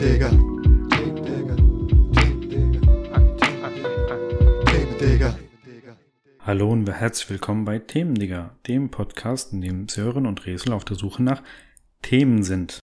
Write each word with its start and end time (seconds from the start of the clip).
Themendigger. 0.00 0.30
Hallo 6.38 6.70
und 6.70 6.90
herzlich 6.90 7.28
willkommen 7.28 7.66
bei 7.66 7.78
Themendigger, 7.80 8.56
dem 8.66 8.90
Podcast, 8.90 9.52
in 9.52 9.60
dem 9.60 9.88
Sören 9.88 10.24
und 10.24 10.46
Resel 10.46 10.72
auf 10.72 10.86
der 10.86 10.96
Suche 10.96 11.22
nach 11.22 11.42
Themen 12.00 12.42
sind. 12.44 12.80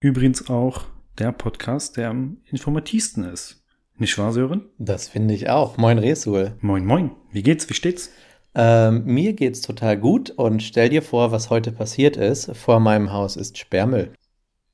Übrigens 0.00 0.50
auch 0.50 0.86
der 1.20 1.30
Podcast, 1.30 1.96
der 1.96 2.10
am 2.10 2.38
informativsten 2.46 3.22
ist. 3.22 3.64
Nicht 3.96 4.18
wahr, 4.18 4.32
Sören? 4.32 4.70
Das 4.76 5.06
finde 5.08 5.34
ich 5.34 5.48
auch. 5.48 5.76
Moin 5.76 5.98
Resul. 5.98 6.56
Moin, 6.62 6.84
moin. 6.84 7.12
Wie 7.30 7.44
geht's? 7.44 7.70
Wie 7.70 7.74
steht's? 7.74 8.10
Ähm, 8.56 9.04
mir 9.04 9.34
geht's 9.34 9.60
total 9.60 9.96
gut 9.96 10.30
und 10.30 10.64
stell 10.64 10.88
dir 10.88 11.02
vor, 11.02 11.30
was 11.30 11.48
heute 11.48 11.70
passiert 11.70 12.16
ist. 12.16 12.56
Vor 12.56 12.80
meinem 12.80 13.12
Haus 13.12 13.36
ist 13.36 13.56
Sperrmüll. 13.56 14.12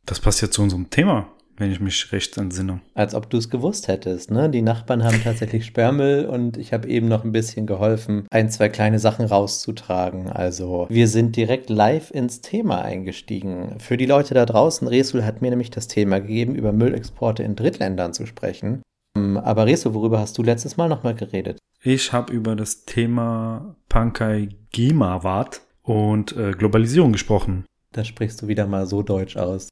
Das 0.06 0.20
passt 0.20 0.41
ja 0.41 0.51
zu 0.51 0.62
unserem 0.62 0.88
Thema, 0.88 1.35
wenn 1.59 1.73
ich 1.73 1.80
mich 1.80 2.12
recht 2.12 2.37
entsinne. 2.37 2.80
Als 2.95 3.15
ob 3.15 3.30
du 3.30 3.37
es 3.38 3.51
gewusst 3.51 3.88
hättest, 3.88 4.30
ne? 4.30 4.51
Die 4.51 4.62
Nachbarn 4.62 5.05
haben 5.05 5.23
tatsächlich 5.23 5.65
Sperrmüll 5.66 6.27
und 6.27 6.56
ich 6.56 6.73
habe 6.73 6.88
eben 6.88 7.09
noch 7.09 7.24
ein 7.24 7.32
bisschen 7.32 7.66
geholfen, 7.66 8.27
ein, 8.30 8.51
zwei 8.51 8.69
kleine 8.69 8.98
Sachen 8.98 9.27
rauszutragen. 9.27 10.29
Also 10.30 10.87
wir 10.88 11.09
sind 11.09 11.37
direkt 11.37 11.70
live 11.70 12.10
ins 12.10 12.41
Thema 12.41 12.82
eingestiegen. 12.82 13.79
Für 13.79 13.96
die 13.96 14.06
Leute 14.06 14.34
da 14.34 14.46
draußen, 14.46 14.87
Resul 14.87 15.24
hat 15.24 15.42
mir 15.42 15.51
nämlich 15.51 15.70
das 15.70 15.88
Thema 15.88 16.20
gegeben, 16.20 16.55
über 16.55 16.73
Müllexporte 16.73 17.42
in 17.42 17.57
Drittländern 17.57 18.12
zu 18.12 18.27
sprechen. 18.27 18.82
Ähm, 19.16 19.37
Aber 19.37 19.66
Resul, 19.66 19.95
worüber 19.95 20.20
hast 20.20 20.37
du 20.38 20.43
letztes 20.43 20.77
Mal 20.77 20.88
nochmal 20.88 21.15
geredet? 21.15 21.59
Ich 21.82 22.12
habe 22.12 22.32
über 22.32 22.57
das 22.57 22.84
Thema 22.84 23.77
Pankai 23.88 24.48
Gimawat 24.73 25.60
und 25.82 26.37
äh, 26.37 26.52
Globalisierung 26.52 27.12
gesprochen. 27.12 27.65
Da 27.93 28.04
sprichst 28.04 28.43
du 28.43 28.48
wieder 28.48 28.66
mal 28.66 28.87
so 28.87 29.02
deutsch 29.02 29.37
aus. 29.37 29.68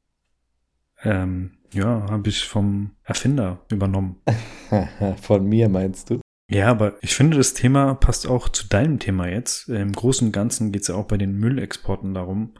Ähm, 1.03 1.51
ja, 1.75 2.07
habe 2.09 2.29
ich 2.29 2.45
vom 2.45 2.91
Erfinder 3.03 3.59
übernommen. 3.69 4.21
Von 5.21 5.47
mir 5.47 5.69
meinst 5.69 6.09
du? 6.09 6.21
Ja, 6.49 6.67
aber 6.67 6.97
ich 7.01 7.15
finde, 7.15 7.37
das 7.37 7.53
Thema 7.53 7.95
passt 7.95 8.27
auch 8.27 8.49
zu 8.49 8.67
deinem 8.67 8.99
Thema 8.99 9.27
jetzt. 9.27 9.67
Im 9.67 9.91
Großen 9.91 10.27
und 10.27 10.31
Ganzen 10.31 10.71
geht 10.71 10.83
es 10.83 10.87
ja 10.89 10.95
auch 10.95 11.05
bei 11.05 11.17
den 11.17 11.37
Müllexporten 11.37 12.13
darum, 12.13 12.53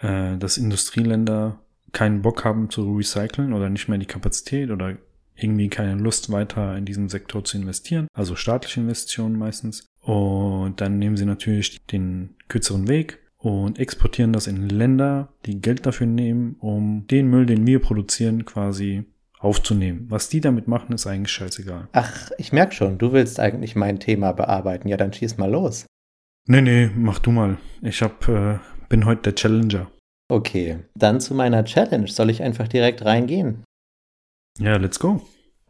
äh, 0.00 0.36
dass 0.36 0.58
Industrieländer 0.58 1.60
keinen 1.92 2.22
Bock 2.22 2.44
haben 2.44 2.70
zu 2.70 2.96
recyceln 2.96 3.52
oder 3.52 3.70
nicht 3.70 3.88
mehr 3.88 3.98
die 3.98 4.06
Kapazität 4.06 4.70
oder 4.70 4.96
irgendwie 5.36 5.68
keine 5.68 5.94
Lust 5.94 6.30
weiter 6.30 6.76
in 6.76 6.84
diesem 6.84 7.08
Sektor 7.08 7.44
zu 7.44 7.56
investieren, 7.56 8.08
also 8.12 8.36
staatliche 8.36 8.80
Investitionen 8.80 9.38
meistens. 9.38 9.86
Und 10.00 10.80
dann 10.80 10.98
nehmen 10.98 11.16
sie 11.16 11.24
natürlich 11.24 11.84
den 11.86 12.36
kürzeren 12.48 12.88
Weg 12.88 13.23
und 13.44 13.78
exportieren 13.78 14.32
das 14.32 14.46
in 14.46 14.70
Länder, 14.70 15.28
die 15.44 15.60
Geld 15.60 15.84
dafür 15.84 16.06
nehmen, 16.06 16.56
um 16.60 17.06
den 17.08 17.28
Müll, 17.28 17.44
den 17.44 17.66
wir 17.66 17.78
produzieren, 17.78 18.46
quasi 18.46 19.04
aufzunehmen. 19.38 20.06
Was 20.08 20.30
die 20.30 20.40
damit 20.40 20.66
machen, 20.66 20.94
ist 20.94 21.06
eigentlich 21.06 21.32
scheißegal. 21.32 21.88
Ach, 21.92 22.30
ich 22.38 22.54
merk 22.54 22.72
schon, 22.72 22.96
du 22.96 23.12
willst 23.12 23.38
eigentlich 23.38 23.76
mein 23.76 24.00
Thema 24.00 24.32
bearbeiten. 24.32 24.88
Ja, 24.88 24.96
dann 24.96 25.12
schieß 25.12 25.36
mal 25.36 25.50
los. 25.50 25.84
Nee, 26.48 26.62
nee, 26.62 26.90
mach 26.96 27.18
du 27.18 27.32
mal. 27.32 27.58
Ich 27.82 28.00
hab, 28.00 28.26
äh, 28.28 28.60
bin 28.88 29.04
heute 29.04 29.22
der 29.22 29.34
Challenger. 29.34 29.90
Okay, 30.30 30.78
dann 30.94 31.20
zu 31.20 31.34
meiner 31.34 31.66
Challenge. 31.66 32.08
Soll 32.08 32.30
ich 32.30 32.42
einfach 32.42 32.66
direkt 32.66 33.04
reingehen? 33.04 33.62
Ja, 34.58 34.76
let's 34.76 34.98
go. 34.98 35.20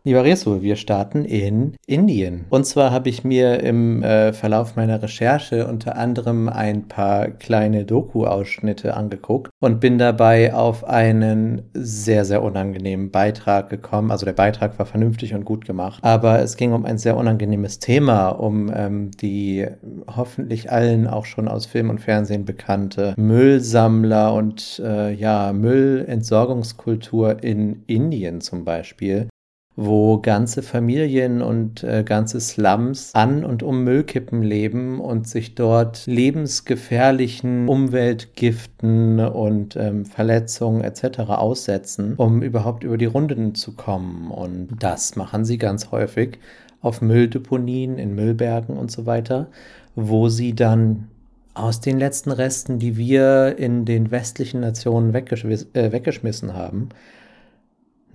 Lieber 0.06 0.22
Resu, 0.22 0.60
wir 0.60 0.76
starten 0.76 1.24
in 1.24 1.76
Indien. 1.86 2.44
Und 2.50 2.66
zwar 2.66 2.90
habe 2.90 3.08
ich 3.08 3.24
mir 3.24 3.60
im 3.60 4.02
äh, 4.02 4.34
Verlauf 4.34 4.76
meiner 4.76 5.02
Recherche 5.02 5.66
unter 5.66 5.96
anderem 5.96 6.50
ein 6.50 6.88
paar 6.88 7.28
kleine 7.28 7.86
Doku-Ausschnitte 7.86 8.98
angeguckt 8.98 9.48
und 9.60 9.80
bin 9.80 9.96
dabei 9.96 10.52
auf 10.52 10.84
einen 10.84 11.62
sehr, 11.72 12.26
sehr 12.26 12.42
unangenehmen 12.42 13.12
Beitrag 13.12 13.70
gekommen. 13.70 14.10
Also 14.10 14.26
der 14.26 14.34
Beitrag 14.34 14.78
war 14.78 14.84
vernünftig 14.84 15.32
und 15.32 15.46
gut 15.46 15.64
gemacht, 15.64 16.04
aber 16.04 16.40
es 16.40 16.58
ging 16.58 16.74
um 16.74 16.84
ein 16.84 16.98
sehr 16.98 17.16
unangenehmes 17.16 17.78
Thema, 17.78 18.28
um 18.28 18.70
ähm, 18.76 19.10
die 19.10 19.66
hoffentlich 20.06 20.70
allen 20.70 21.06
auch 21.06 21.24
schon 21.24 21.48
aus 21.48 21.64
Film 21.64 21.88
und 21.88 22.02
Fernsehen 22.02 22.44
bekannte 22.44 23.14
Müllsammler 23.16 24.34
und 24.34 24.82
äh, 24.84 25.14
ja, 25.14 25.54
Müllentsorgungskultur 25.54 27.42
in 27.42 27.84
Indien 27.86 28.42
zum 28.42 28.66
Beispiel 28.66 29.30
wo 29.76 30.18
ganze 30.18 30.62
Familien 30.62 31.42
und 31.42 31.82
äh, 31.82 32.04
ganze 32.04 32.40
Slums 32.40 33.12
an 33.14 33.44
und 33.44 33.64
um 33.64 33.82
Müllkippen 33.82 34.42
leben 34.42 35.00
und 35.00 35.26
sich 35.28 35.56
dort 35.56 36.06
lebensgefährlichen 36.06 37.68
Umweltgiften 37.68 39.18
und 39.18 39.74
ähm, 39.76 40.04
Verletzungen 40.04 40.82
etc. 40.82 41.20
aussetzen, 41.30 42.14
um 42.16 42.42
überhaupt 42.42 42.84
über 42.84 42.98
die 42.98 43.06
Runden 43.06 43.56
zu 43.56 43.72
kommen. 43.72 44.30
Und 44.30 44.76
das 44.78 45.16
machen 45.16 45.44
sie 45.44 45.58
ganz 45.58 45.90
häufig 45.90 46.38
auf 46.80 47.00
Mülldeponien, 47.00 47.98
in 47.98 48.14
Müllbergen 48.14 48.76
und 48.76 48.92
so 48.92 49.06
weiter, 49.06 49.48
wo 49.96 50.28
sie 50.28 50.54
dann 50.54 51.08
aus 51.54 51.80
den 51.80 51.98
letzten 51.98 52.30
Resten, 52.30 52.78
die 52.78 52.96
wir 52.96 53.56
in 53.58 53.84
den 53.84 54.10
westlichen 54.10 54.60
Nationen 54.60 55.14
äh, 55.14 55.92
weggeschmissen 55.92 56.54
haben, 56.54 56.90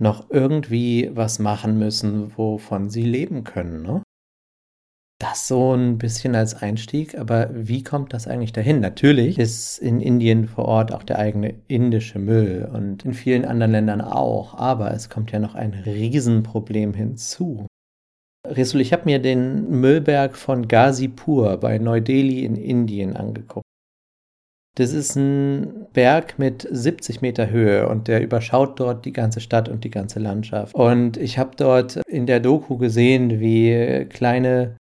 noch 0.00 0.30
irgendwie 0.30 1.10
was 1.14 1.38
machen 1.38 1.78
müssen, 1.78 2.36
wovon 2.36 2.90
sie 2.90 3.02
leben 3.02 3.44
können. 3.44 3.82
Ne? 3.82 4.02
Das 5.20 5.46
so 5.46 5.74
ein 5.74 5.98
bisschen 5.98 6.34
als 6.34 6.54
Einstieg, 6.54 7.18
aber 7.18 7.50
wie 7.52 7.84
kommt 7.84 8.14
das 8.14 8.26
eigentlich 8.26 8.52
dahin? 8.52 8.80
Natürlich 8.80 9.38
ist 9.38 9.76
in 9.78 10.00
Indien 10.00 10.48
vor 10.48 10.64
Ort 10.64 10.94
auch 10.94 11.02
der 11.02 11.18
eigene 11.18 11.54
indische 11.68 12.18
Müll 12.18 12.68
und 12.72 13.04
in 13.04 13.12
vielen 13.12 13.44
anderen 13.44 13.72
Ländern 13.72 14.00
auch, 14.00 14.54
aber 14.54 14.92
es 14.92 15.10
kommt 15.10 15.30
ja 15.30 15.38
noch 15.38 15.54
ein 15.54 15.74
Riesenproblem 15.74 16.94
hinzu. 16.94 17.66
Resul, 18.46 18.80
ich 18.80 18.94
habe 18.94 19.04
mir 19.04 19.18
den 19.18 19.68
Müllberg 19.68 20.34
von 20.34 20.66
Ghazipur 20.66 21.58
bei 21.58 21.76
Neu-Delhi 21.76 22.42
in 22.46 22.56
Indien 22.56 23.14
angeguckt. 23.14 23.69
Das 24.80 24.94
ist 24.94 25.14
ein 25.14 25.88
Berg 25.92 26.38
mit 26.38 26.66
70 26.70 27.20
Meter 27.20 27.50
Höhe 27.50 27.86
und 27.86 28.08
der 28.08 28.22
überschaut 28.22 28.80
dort 28.80 29.04
die 29.04 29.12
ganze 29.12 29.40
Stadt 29.40 29.68
und 29.68 29.84
die 29.84 29.90
ganze 29.90 30.20
Landschaft. 30.20 30.74
Und 30.74 31.18
ich 31.18 31.36
habe 31.36 31.50
dort 31.54 31.96
in 32.08 32.24
der 32.24 32.40
Doku 32.40 32.78
gesehen, 32.78 33.40
wie 33.40 34.06
kleine 34.08 34.78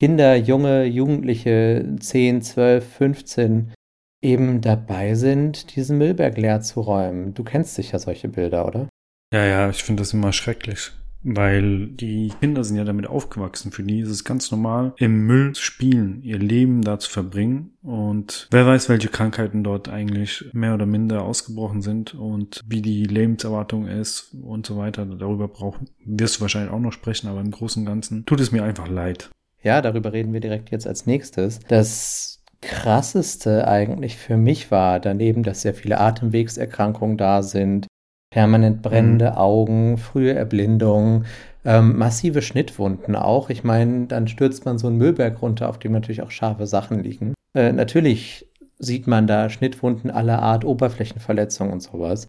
Kinder, 0.00 0.36
junge 0.36 0.86
Jugendliche, 0.86 1.84
10, 2.00 2.40
12, 2.40 2.94
15, 2.94 3.74
eben 4.22 4.62
dabei 4.62 5.16
sind, 5.16 5.76
diesen 5.76 5.98
Müllberg 5.98 6.38
leer 6.38 6.62
zu 6.62 6.80
räumen. 6.80 7.34
Du 7.34 7.44
kennst 7.44 7.74
sicher 7.74 7.98
solche 7.98 8.28
Bilder, 8.28 8.66
oder? 8.66 8.88
Ja, 9.34 9.44
ja, 9.44 9.68
ich 9.68 9.84
finde 9.84 10.00
das 10.00 10.14
immer 10.14 10.32
schrecklich. 10.32 10.92
Weil 11.24 11.88
die 11.88 12.32
Kinder 12.40 12.64
sind 12.64 12.76
ja 12.76 12.84
damit 12.84 13.06
aufgewachsen. 13.06 13.72
Für 13.72 13.82
die 13.82 14.00
ist 14.00 14.10
es 14.10 14.24
ganz 14.24 14.50
normal, 14.50 14.94
im 14.96 15.26
Müll 15.26 15.52
zu 15.52 15.62
spielen, 15.62 16.22
ihr 16.22 16.38
Leben 16.38 16.82
da 16.82 16.98
zu 16.98 17.10
verbringen. 17.10 17.72
Und 17.82 18.48
wer 18.50 18.66
weiß, 18.66 18.88
welche 18.88 19.08
Krankheiten 19.08 19.62
dort 19.62 19.88
eigentlich 19.88 20.50
mehr 20.52 20.74
oder 20.74 20.86
minder 20.86 21.22
ausgebrochen 21.22 21.82
sind 21.82 22.14
und 22.14 22.60
wie 22.66 22.82
die 22.82 23.04
Lebenserwartung 23.04 23.86
ist 23.86 24.34
und 24.42 24.66
so 24.66 24.76
weiter. 24.76 25.06
Darüber 25.06 25.48
brauchen, 25.48 25.88
wirst 26.04 26.36
du 26.36 26.40
wahrscheinlich 26.42 26.72
auch 26.72 26.80
noch 26.80 26.92
sprechen, 26.92 27.28
aber 27.28 27.40
im 27.40 27.50
Großen 27.50 27.82
und 27.82 27.86
Ganzen 27.86 28.26
tut 28.26 28.40
es 28.40 28.52
mir 28.52 28.64
einfach 28.64 28.88
leid. 28.88 29.30
Ja, 29.62 29.80
darüber 29.80 30.12
reden 30.12 30.32
wir 30.32 30.40
direkt 30.40 30.70
jetzt 30.70 30.86
als 30.86 31.06
nächstes. 31.06 31.60
Das 31.68 32.42
krasseste 32.60 33.66
eigentlich 33.66 34.16
für 34.16 34.36
mich 34.36 34.70
war, 34.70 35.00
daneben, 35.00 35.42
dass 35.42 35.62
sehr 35.62 35.74
viele 35.74 36.00
Atemwegserkrankungen 36.00 37.16
da 37.16 37.42
sind, 37.42 37.86
permanent 38.32 38.80
brennende 38.82 39.32
mhm. 39.32 39.36
Augen, 39.36 39.98
frühe 39.98 40.32
Erblindung, 40.32 41.24
ähm, 41.64 41.96
massive 41.96 42.42
Schnittwunden 42.42 43.14
auch. 43.14 43.50
Ich 43.50 43.62
meine, 43.62 44.06
dann 44.06 44.26
stürzt 44.26 44.64
man 44.64 44.78
so 44.78 44.88
einen 44.88 44.96
Müllberg 44.96 45.40
runter, 45.42 45.68
auf 45.68 45.78
dem 45.78 45.92
natürlich 45.92 46.22
auch 46.22 46.30
scharfe 46.30 46.66
Sachen 46.66 47.02
liegen. 47.04 47.34
Äh, 47.54 47.72
natürlich 47.72 48.48
sieht 48.78 49.06
man 49.06 49.26
da 49.26 49.50
Schnittwunden 49.50 50.10
aller 50.10 50.40
Art, 50.40 50.64
Oberflächenverletzungen 50.64 51.72
und 51.72 51.82
sowas. 51.82 52.26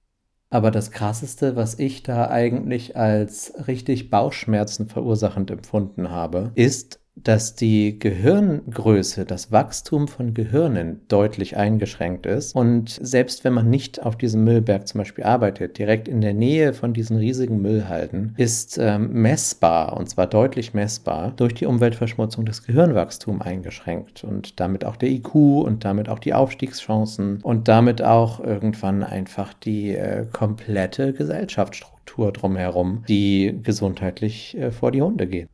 Aber 0.50 0.69
das 0.69 0.92
Krasseste, 0.92 1.56
was 1.56 1.80
ich 1.80 2.04
da 2.04 2.30
eigentlich 2.30 2.95
als 2.95 3.54
richtig 3.68 4.12
Bauchschmerzen 4.12 4.88
verursachend 4.88 5.50
empfunden 5.50 6.12
habe, 6.12 6.51
ist, 6.54 7.00
dass 7.15 7.56
die 7.56 8.00
Gehirngröße, 8.00 9.25
das 9.25 9.51
Wachstum 9.51 10.07
von 10.07 10.33
Gehirnen 10.33 11.01
deutlich 11.07 11.56
eingeschränkt 11.57 12.25
ist. 12.25 12.56
Und 12.56 12.89
selbst 12.89 13.44
wenn 13.44 13.54
man 13.54 13.69
nicht 13.69 14.01
auf 14.01 14.18
diesem 14.18 14.44
Müllberg 14.44 14.88
zum 14.88 15.00
Beispiel 15.00 15.24
arbeitet, 15.24 15.77
direkt 15.77 16.07
in 16.07 16.21
der 16.21 16.33
Nähe 16.33 16.74
von 16.74 16.94
diesen 16.94 17.18
riesigen 17.18 17.62
Müllhalden, 17.62 18.33
ist 18.38 18.77
ähm, 18.80 19.13
messbar, 19.13 19.95
und 19.95 20.10
zwar 20.10 20.27
deutlich 20.27 20.74
messbar, 20.74 21.33
durch 21.36 21.54
die 21.54 21.68
Umweltverschmutzung 21.68 22.45
das 22.45 22.63
Gehirnwachstum 22.63 23.42
eingeschränkt 23.42 24.24
und 24.24 24.60
damit 24.60 24.83
auch 24.83 24.95
der 24.95 25.10
IQ 25.10 25.36
und 25.36 25.86
damit 25.86 26.10
auch 26.10 26.19
die 26.19 26.33
Aufstiegschancen 26.33 27.42
und 27.44 27.68
damit 27.68 28.01
auch 28.01 28.39
irgendwann 28.39 29.04
einfach 29.04 29.54
die 29.54 29.95
äh, 29.95 30.25
komplette 30.31 31.13
Gesellschaftsstruktur 31.13 32.31
drumherum, 32.31 33.04
die 33.07 33.60
gesundheitlich 33.62 34.57
äh, 34.57 34.71
vor 34.71 34.92
die 34.92 35.01
Hunde 35.01 35.27
geht. 35.27 35.48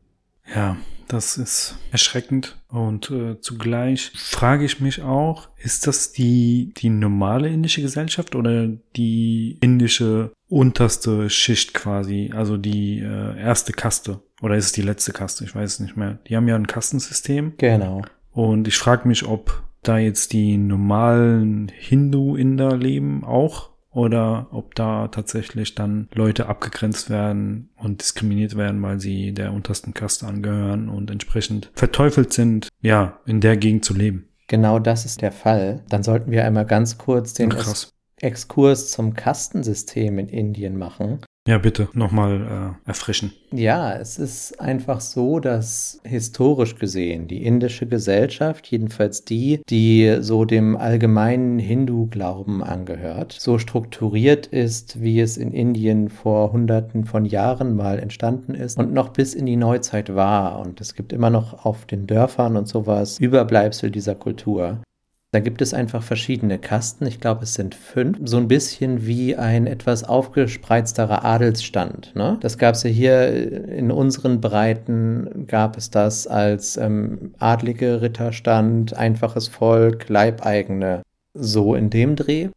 Ja, 0.55 0.77
das 1.09 1.37
ist 1.37 1.77
erschreckend. 1.91 2.57
Und 2.69 3.11
äh, 3.11 3.41
zugleich 3.41 4.11
frage 4.15 4.63
ich 4.63 4.79
mich 4.79 5.01
auch, 5.01 5.49
ist 5.57 5.87
das 5.87 6.11
die, 6.11 6.71
die 6.77 6.89
normale 6.89 7.49
indische 7.49 7.81
Gesellschaft 7.81 8.35
oder 8.35 8.67
die 8.95 9.57
indische 9.61 10.31
unterste 10.47 11.29
Schicht 11.29 11.73
quasi, 11.73 12.31
also 12.33 12.57
die 12.57 12.99
äh, 12.99 13.39
erste 13.39 13.73
Kaste? 13.73 14.21
Oder 14.41 14.55
ist 14.55 14.65
es 14.65 14.71
die 14.71 14.81
letzte 14.81 15.11
Kaste? 15.11 15.43
Ich 15.43 15.53
weiß 15.53 15.73
es 15.73 15.79
nicht 15.79 15.97
mehr. 15.97 16.19
Die 16.27 16.35
haben 16.35 16.47
ja 16.47 16.55
ein 16.55 16.67
Kastensystem. 16.67 17.53
Genau. 17.57 18.03
Und 18.31 18.67
ich 18.67 18.77
frage 18.77 19.07
mich, 19.07 19.25
ob 19.25 19.63
da 19.81 19.97
jetzt 19.97 20.33
die 20.33 20.57
normalen 20.57 21.71
Hindu-Inder 21.75 22.77
leben 22.77 23.23
auch 23.23 23.69
oder 23.91 24.47
ob 24.51 24.75
da 24.75 25.07
tatsächlich 25.07 25.75
dann 25.75 26.07
Leute 26.13 26.47
abgegrenzt 26.47 27.09
werden 27.09 27.69
und 27.75 28.01
diskriminiert 28.01 28.55
werden, 28.55 28.81
weil 28.81 28.99
sie 28.99 29.33
der 29.33 29.53
untersten 29.53 29.93
Kaste 29.93 30.27
angehören 30.27 30.89
und 30.89 31.09
entsprechend 31.09 31.71
verteufelt 31.73 32.33
sind, 32.33 32.69
ja, 32.81 33.19
in 33.25 33.41
der 33.41 33.57
Gegend 33.57 33.85
zu 33.85 33.93
leben. 33.93 34.29
Genau 34.47 34.79
das 34.79 35.05
ist 35.05 35.21
der 35.21 35.31
Fall. 35.31 35.83
Dann 35.89 36.03
sollten 36.03 36.31
wir 36.31 36.45
einmal 36.45 36.65
ganz 36.65 36.97
kurz 36.97 37.33
den 37.33 37.49
Krass. 37.49 37.91
Exkurs 38.17 38.91
zum 38.91 39.13
Kastensystem 39.13 40.19
in 40.19 40.27
Indien 40.27 40.77
machen. 40.77 41.19
Ja, 41.49 41.57
bitte 41.57 41.89
nochmal 41.93 42.75
äh, 42.85 42.87
erfrischen. 42.87 43.33
Ja, 43.51 43.95
es 43.95 44.19
ist 44.19 44.61
einfach 44.61 45.01
so, 45.01 45.39
dass 45.39 45.99
historisch 46.03 46.75
gesehen 46.75 47.27
die 47.27 47.43
indische 47.43 47.87
Gesellschaft, 47.87 48.67
jedenfalls 48.67 49.25
die, 49.25 49.59
die 49.67 50.17
so 50.19 50.45
dem 50.45 50.77
allgemeinen 50.77 51.57
Hindu-Glauben 51.57 52.61
angehört, 52.63 53.35
so 53.39 53.57
strukturiert 53.57 54.45
ist, 54.45 55.01
wie 55.01 55.19
es 55.21 55.37
in 55.37 55.51
Indien 55.51 56.09
vor 56.09 56.51
Hunderten 56.51 57.05
von 57.05 57.25
Jahren 57.25 57.75
mal 57.75 57.97
entstanden 57.97 58.53
ist 58.53 58.77
und 58.77 58.93
noch 58.93 59.09
bis 59.09 59.33
in 59.33 59.47
die 59.47 59.57
Neuzeit 59.57 60.13
war. 60.13 60.59
Und 60.59 60.79
es 60.79 60.93
gibt 60.93 61.11
immer 61.11 61.31
noch 61.31 61.65
auf 61.65 61.87
den 61.87 62.05
Dörfern 62.05 62.57
und 62.57 62.67
sowas 62.67 63.17
Überbleibsel 63.17 63.89
dieser 63.89 64.13
Kultur. 64.13 64.83
Da 65.31 65.39
gibt 65.39 65.61
es 65.61 65.75
einfach 65.75 66.01
verschiedene 66.01 66.57
Kasten. 66.57 67.05
Ich 67.05 67.19
glaube, 67.19 67.43
es 67.43 67.53
sind 67.53 67.75
fünf. 67.75 68.17
So 68.23 68.37
ein 68.37 68.47
bisschen 68.47 69.05
wie 69.05 69.35
ein 69.35 69.67
etwas 69.67 70.03
aufgespreizterer 70.03 71.23
Adelsstand. 71.23 72.15
Ne? 72.15 72.37
Das 72.41 72.57
gab 72.57 72.73
es 72.73 72.81
ja 72.81 72.89
hier 72.89 73.67
in 73.67 73.91
unseren 73.91 74.41
Breiten, 74.41 75.45
gab 75.45 75.77
es 75.77 75.91
das 75.91 76.25
als 76.25 76.77
ähm, 76.77 77.35
adlige 77.37 78.01
Ritterstand, 78.01 78.97
einfaches 78.97 79.47
Volk, 79.47 80.09
Leibeigene. 80.09 81.03
So 81.35 81.75
in 81.75 81.91
dem 81.91 82.15
Dreh. 82.15 82.49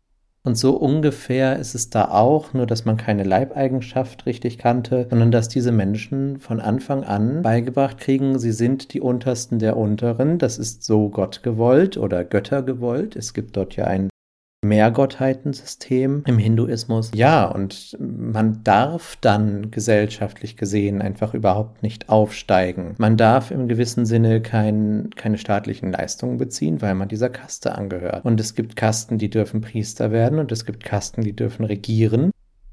Und 0.44 0.56
so 0.56 0.76
ungefähr 0.76 1.56
ist 1.60 1.76
es 1.76 1.88
da 1.88 2.06
auch, 2.06 2.52
nur 2.52 2.66
dass 2.66 2.84
man 2.84 2.96
keine 2.96 3.22
Leibeigenschaft 3.22 4.26
richtig 4.26 4.58
kannte, 4.58 5.06
sondern 5.08 5.30
dass 5.30 5.48
diese 5.48 5.70
Menschen 5.70 6.40
von 6.40 6.58
Anfang 6.58 7.04
an 7.04 7.42
beigebracht 7.42 7.98
kriegen, 7.98 8.40
sie 8.40 8.50
sind 8.50 8.92
die 8.92 9.00
Untersten 9.00 9.60
der 9.60 9.76
Unteren. 9.76 10.38
Das 10.38 10.58
ist 10.58 10.82
so 10.82 11.10
Gott 11.10 11.44
gewollt 11.44 11.96
oder 11.96 12.24
Götter 12.24 12.62
gewollt. 12.62 13.14
Es 13.14 13.34
gibt 13.34 13.56
dort 13.56 13.76
ja 13.76 13.84
ein 13.84 14.08
Mehrgottheitensystem 14.64 16.22
im 16.26 16.38
Hinduismus. 16.38 17.10
Ja, 17.14 17.46
und 17.46 17.96
man 17.98 18.62
darf 18.62 19.16
dann 19.20 19.70
gesellschaftlich 19.70 20.56
gesehen 20.56 21.02
einfach 21.02 21.34
überhaupt 21.34 21.82
nicht 21.82 22.08
aufsteigen. 22.08 22.94
Man 22.98 23.16
darf 23.16 23.50
im 23.50 23.66
gewissen 23.66 24.06
Sinne 24.06 24.40
kein, 24.40 25.10
keine 25.16 25.36
staatlichen 25.36 25.90
Leistungen 25.90 26.38
beziehen, 26.38 26.80
weil 26.80 26.94
man 26.94 27.08
dieser 27.08 27.28
Kaste 27.28 27.74
angehört. 27.74 28.24
Und 28.24 28.38
es 28.38 28.54
gibt 28.54 28.76
Kasten, 28.76 29.18
die 29.18 29.30
dürfen 29.30 29.60
Priester 29.60 30.12
werden 30.12 30.38
und 30.38 30.52
es 30.52 30.64
gibt 30.64 30.84
Kasten, 30.84 31.22
die 31.22 31.34
dürfen 31.34 31.64
regieren. 31.64 32.30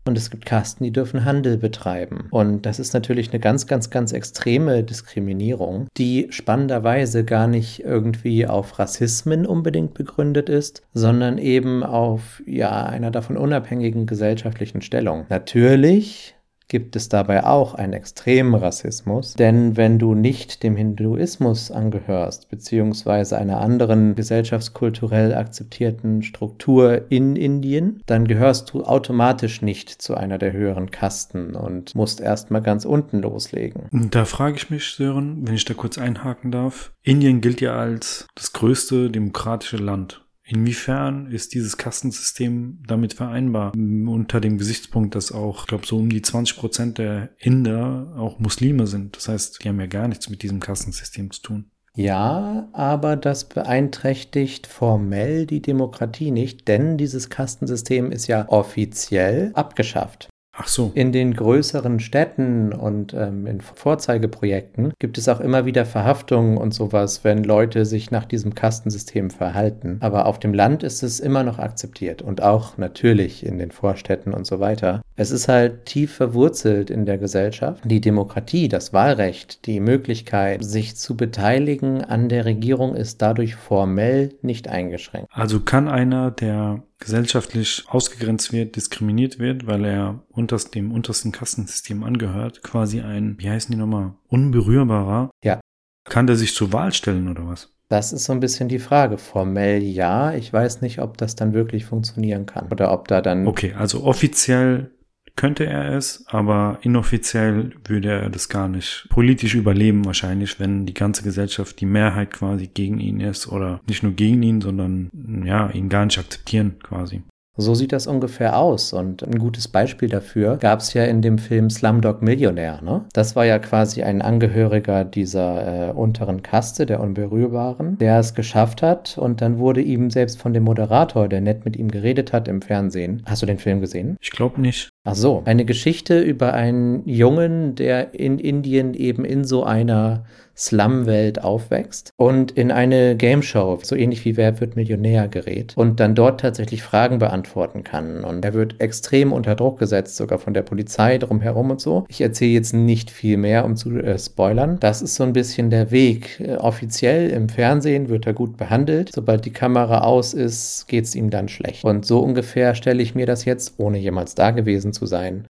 Und 0.10 0.18
es 0.18 0.32
gibt 0.32 0.48
Kasten, 0.48 0.84
die 0.84 0.92
dürfen 0.92 1.24
Handel 1.24 1.60
betreiben. 1.60 2.30
Und 2.32 2.66
das 2.66 2.80
ist 2.80 2.96
natürlich 2.96 3.30
eine 3.30 3.40
ganz, 3.40 3.68
ganz, 3.68 3.92
ganz 3.92 4.12
extreme 4.12 4.84
Diskriminierung, 4.84 5.88
die 5.98 6.30
spannenderweise 6.32 7.24
gar 7.24 7.46
nicht 7.46 7.84
irgendwie 7.84 8.48
auf 8.48 8.80
Rassismen 8.80 9.46
unbedingt 9.46 9.94
begründet 9.94 10.50
ist, 10.50 10.82
sondern 10.96 11.38
eben 11.38 11.84
auf 11.84 12.42
ja 12.48 12.88
einer 12.88 13.12
davon 13.12 13.38
unabhängigen 13.38 14.08
gesellschaftlichen 14.08 14.82
Stellung. 14.82 15.28
Natürlich 15.30 16.34
gibt 16.69 16.95
es 16.95 17.10
dabei 17.10 17.44
auch 17.44 17.74
einen 17.74 17.94
extremen 17.94 18.56
Rassismus. 18.56 19.33
Denn 19.33 19.75
wenn 19.75 20.00
du 20.00 20.13
nicht 20.13 20.63
dem 20.63 20.75
Hinduismus 20.75 21.71
angehörst, 21.71 22.50
beziehungsweise 22.50 23.38
einer 23.38 23.60
anderen 23.60 24.16
gesellschaftskulturell 24.16 25.33
akzeptierten 25.33 26.24
Struktur 26.24 27.12
in 27.12 27.36
Indien, 27.36 28.01
dann 28.06 28.25
gehörst 28.25 28.71
du 28.71 28.83
automatisch 28.83 29.62
nicht 29.62 29.89
zu 29.89 30.16
einer 30.16 30.38
der 30.38 30.54
höheren 30.54 30.92
Kasten 30.92 31.56
und 31.56 31.95
musst 31.95 32.21
erstmal 32.21 32.62
ganz 32.62 32.86
unten 32.86 33.19
loslegen. 33.19 33.89
Da 34.12 34.25
frage 34.25 34.57
ich 34.57 34.69
mich, 34.69 34.86
Sören, 34.86 35.48
wenn 35.48 35.56
ich 35.56 35.66
da 35.66 35.74
kurz 35.74 35.98
einhaken 35.98 36.51
darf. 36.51 36.94
Indien 37.01 37.42
gilt 37.42 37.62
ja 37.62 37.75
als 37.75 38.27
das 38.36 38.54
größte 38.54 39.10
demokratische 39.10 39.77
Land 39.77 40.21
Inwiefern 40.51 41.31
ist 41.31 41.54
dieses 41.54 41.78
Kastensystem 41.78 42.80
damit 42.88 43.13
vereinbar? 43.13 43.72
Unter 43.75 44.42
dem 44.42 44.57
Gesichtspunkt, 44.57 45.13
dass 45.13 45.31
auch, 45.31 45.62
ich 45.62 45.68
glaube, 45.68 45.86
so 45.86 45.98
um 45.98 46.10
die 46.10 46.24
20 46.24 46.57
Prozent 46.57 46.98
der 46.98 47.30
Inder 47.38 48.16
auch 48.18 48.40
Muslime 48.40 48.88
sind. 48.88 49.16
Das 49.16 49.28
heißt, 49.28 49.63
die 49.63 49.69
haben 49.69 49.80
ja 49.80 49.86
gar 49.86 50.07
nichts 50.07 50.28
mit 50.28 50.42
diesem 50.42 50.60
Kastensystem 50.60 51.30
zu 51.30 51.42
tun. 51.42 51.72
Ja, 51.96 52.69
aber 52.74 53.16
das 53.16 53.48
beeinträchtigt 53.48 54.66
formell 54.66 55.46
die 55.46 55.62
Demokratie 55.62 56.31
nicht, 56.31 56.68
denn 56.68 56.98
dieses 56.98 57.30
Kastensystem 57.30 58.12
ist 58.12 58.28
ja 58.28 58.48
offiziell 58.48 59.52
abgeschafft. 59.54 60.29
Ach 60.62 60.68
so. 60.68 60.92
In 60.94 61.14
den 61.14 61.34
größeren 61.34 62.02
Städten 62.02 62.74
und 62.74 63.14
ähm, 63.14 63.48
in 63.48 63.62
Vorzeigeprojekten 63.62 64.92
gibt 65.00 65.18
es 65.18 65.30
auch 65.30 65.40
immer 65.40 65.66
wieder 65.66 65.86
Verhaftungen 65.86 66.58
und 66.58 66.74
sowas, 66.74 67.24
wenn 67.24 67.46
Leute 67.46 67.86
sich 67.86 68.12
nach 68.12 68.26
diesem 68.26 68.56
Kastensystem 68.56 69.30
verhalten. 69.30 69.98
Aber 70.02 70.26
auf 70.26 70.38
dem 70.38 70.54
Land 70.54 70.84
ist 70.84 71.02
es 71.02 71.22
immer 71.22 71.44
noch 71.44 71.60
akzeptiert 71.60 72.22
und 72.22 72.42
auch 72.42 72.78
natürlich 72.78 73.46
in 73.46 73.58
den 73.58 73.72
Vorstädten 73.72 74.34
und 74.34 74.46
so 74.46 74.60
weiter. 74.60 75.02
Es 75.16 75.32
ist 75.32 75.48
halt 75.48 75.86
tief 75.86 76.14
verwurzelt 76.14 76.90
in 76.90 77.06
der 77.06 77.18
Gesellschaft. 77.18 77.82
Die 77.86 78.02
Demokratie, 78.02 78.68
das 78.68 78.92
Wahlrecht, 78.92 79.66
die 79.66 79.80
Möglichkeit, 79.80 80.64
sich 80.64 80.98
zu 80.98 81.16
beteiligen 81.16 82.04
an 82.04 82.28
der 82.28 82.44
Regierung 82.44 82.96
ist 82.96 83.22
dadurch 83.22 83.56
formell 83.56 84.34
nicht 84.42 84.68
eingeschränkt. 84.68 85.30
Also 85.32 85.62
kann 85.62 85.88
einer, 85.88 86.32
der 86.32 86.84
gesellschaftlich 87.00 87.86
ausgegrenzt 87.88 88.51
wird, 88.51 88.75
diskriminiert 88.75 89.40
wird, 89.40 89.68
weil 89.68 89.86
er 89.86 90.24
unter 90.30 90.57
dem 90.57 90.92
untersten 90.92 91.31
Kastensystem 91.31 92.04
angehört, 92.04 92.62
quasi 92.62 93.01
ein, 93.01 93.36
wie 93.40 93.50
heißen 93.50 93.72
die 93.72 93.78
nochmal, 93.78 94.13
unberührbarer. 94.28 95.31
Ja. 95.44 95.60
Kann 96.04 96.28
der 96.28 96.36
sich 96.36 96.54
zur 96.54 96.74
Wahl 96.74 96.94
stellen 96.94 97.30
oder 97.30 97.48
was? 97.48 97.69
Das 97.90 98.13
ist 98.13 98.25
so 98.25 98.34
ein 98.34 98.40
bisschen 98.40 98.69
die 98.69 98.80
Frage. 98.80 99.18
Formell 99.18 99.81
ja. 99.81 100.34
Ich 100.36 100.54
weiß 100.54 100.81
nicht, 100.81 101.00
ob 101.00 101.18
das 101.18 101.36
dann 101.36 101.54
wirklich 101.54 101.86
funktionieren 101.86 102.46
kann. 102.46 102.68
Oder 102.72 102.92
ob 102.92 103.07
da 103.07 103.22
dann. 103.22 103.48
Okay, 103.48 103.74
also 103.74 104.04
offiziell 104.04 104.92
könnte 105.40 105.66
er 105.66 105.96
es, 105.96 106.26
aber 106.28 106.80
inoffiziell 106.81 107.72
würde 107.86 108.10
er 108.10 108.30
das 108.30 108.50
gar 108.50 108.68
nicht 108.68 109.08
politisch 109.10 109.56
überleben 109.56 110.04
wahrscheinlich, 110.04 110.60
wenn 110.60 110.86
die 110.86 110.94
ganze 110.94 111.24
Gesellschaft, 111.24 111.80
die 111.80 111.86
Mehrheit 111.86 112.31
quasi 112.31 112.68
gegen 112.68 113.00
ihn 113.00 113.22
ist 113.22 113.48
oder 113.48 113.80
nicht 113.88 114.04
nur 114.04 114.12
gegen 114.12 114.44
ihn, 114.44 114.60
sondern 114.60 115.10
ja, 115.46 115.69
ihn 115.69 115.88
gar 115.88 116.04
nicht 116.04 116.19
akzeptieren 116.19 116.76
quasi. 116.84 117.22
So 117.59 117.75
sieht 117.75 117.92
das 117.92 118.07
ungefähr 118.07 118.57
aus. 118.57 118.94
Und 118.94 119.21
ein 119.21 119.37
gutes 119.37 119.68
Beispiel 119.68 120.07
dafür 120.07 120.56
gab 120.57 120.80
es 120.80 120.94
ja 120.94 121.04
in 121.04 121.21
dem 121.21 121.37
Film 121.37 121.69
Slumdog 121.69 122.21
Millionär. 122.21 122.81
Ne? 122.81 123.04
Das 123.11 123.35
war 123.35 123.45
ja 123.45 123.59
quasi 123.59 124.01
ein 124.01 124.21
Angehöriger 124.21 125.04
dieser 125.04 125.89
äh, 125.89 125.92
unteren 125.92 126.42
Kaste, 126.42 126.85
der 126.85 127.01
Unberührbaren, 127.01 127.97
der 127.97 128.19
es 128.19 128.33
geschafft 128.33 128.81
hat. 128.81 129.18
Und 129.18 129.42
dann 129.42 129.59
wurde 129.59 129.81
ihm 129.81 130.09
selbst 130.09 130.39
von 130.42 130.54
dem 130.54 130.63
Moderator, 130.63 131.28
der 131.28 131.42
nett 131.42 131.66
mit 131.66 131.75
ihm 131.75 131.92
geredet 131.92 132.31
hat 132.31 132.47
im 132.47 132.61
Fernsehen. 132.61 133.23
Hast 133.25 133.42
du 133.42 133.45
den 133.45 133.59
Film 133.59 133.81
gesehen? 133.81 134.16
Ich 134.21 134.31
glaube 134.31 134.61
nicht. 134.61 134.89
Ach 135.04 135.16
so, 135.16 135.42
eine 135.45 135.66
Geschichte 135.66 136.21
über 136.21 136.54
einen 136.54 137.07
Jungen, 137.09 137.75
der 137.75 138.13
in 138.13 138.39
Indien 138.39 138.94
eben 138.94 139.25
in 139.25 139.44
so 139.44 139.63
einer 139.63 140.23
Slum-Welt 140.59 141.44
aufwächst 141.44 142.11
und 142.18 142.51
in 142.51 142.71
eine 142.71 143.16
Game 143.16 143.42
Show, 143.42 143.80
so 143.81 143.95
ähnlich 143.95 144.25
wie 144.25 144.35
Wer 144.35 144.59
wird 144.59 144.75
Millionär 144.75 145.28
gerät 145.30 145.73
und 145.78 145.99
dann 145.99 146.16
dort 146.16 146.42
tatsächlich 146.42 146.83
Fragen 146.83 147.19
beantworten 147.19 147.83
kann. 147.83 148.23
Und 148.25 148.44
er 148.44 148.54
wird 148.54 148.81
extrem 148.81 149.31
unter 149.31 149.56
Druck 149.56 149.80
gesetzt, 149.80 150.18
sogar 150.18 150.37
von 150.37 150.54
der 150.54 150.63
Polizei 150.63 151.18
drumherum 151.18 151.71
und 151.71 151.80
so. 151.81 152.06
Ich 152.09 152.21
erzähle 152.21 152.51
jetzt 152.51 152.73
nicht 152.73 153.09
viel 153.09 153.37
mehr, 153.37 153.63
um 153.63 153.75
zu 153.75 153.97
äh, 153.97 154.19
spoilern. 154.19 154.78
Das 154.80 155.01
ist 155.01 155.16
so 155.16 155.23
ein 155.23 155.33
bisschen 155.33 155.69
der 155.69 155.92
Weg. 155.92 156.39
Äh, 156.42 156.56
offiziell 156.56 157.30
im 157.30 157.47
Fernsehen 157.47 158.09
wird 158.09 158.28
er 158.28 158.33
gut 158.33 158.57
behandelt. 158.57 159.11
Sobald 159.13 159.45
die 159.45 159.54
Kamera 159.54 160.01
aus 160.01 160.33
ist, 160.33 160.87
geht 160.87 161.06
es 161.06 161.16
ihm 161.16 161.30
dann 161.30 161.47
schlecht. 161.47 161.85
Und 161.85 162.06
so 162.06 162.19
ungefähr 162.19 162.75
stelle 162.75 163.01
ich 163.01 163.16
mir 163.16 163.25
das 163.25 163.45
jetzt, 163.45 163.75
ohne 163.78 163.97
jemals 163.97 164.35
da 164.35 164.51
gewesen 164.51 164.92
zu 164.92 165.06
sein, 165.06 165.45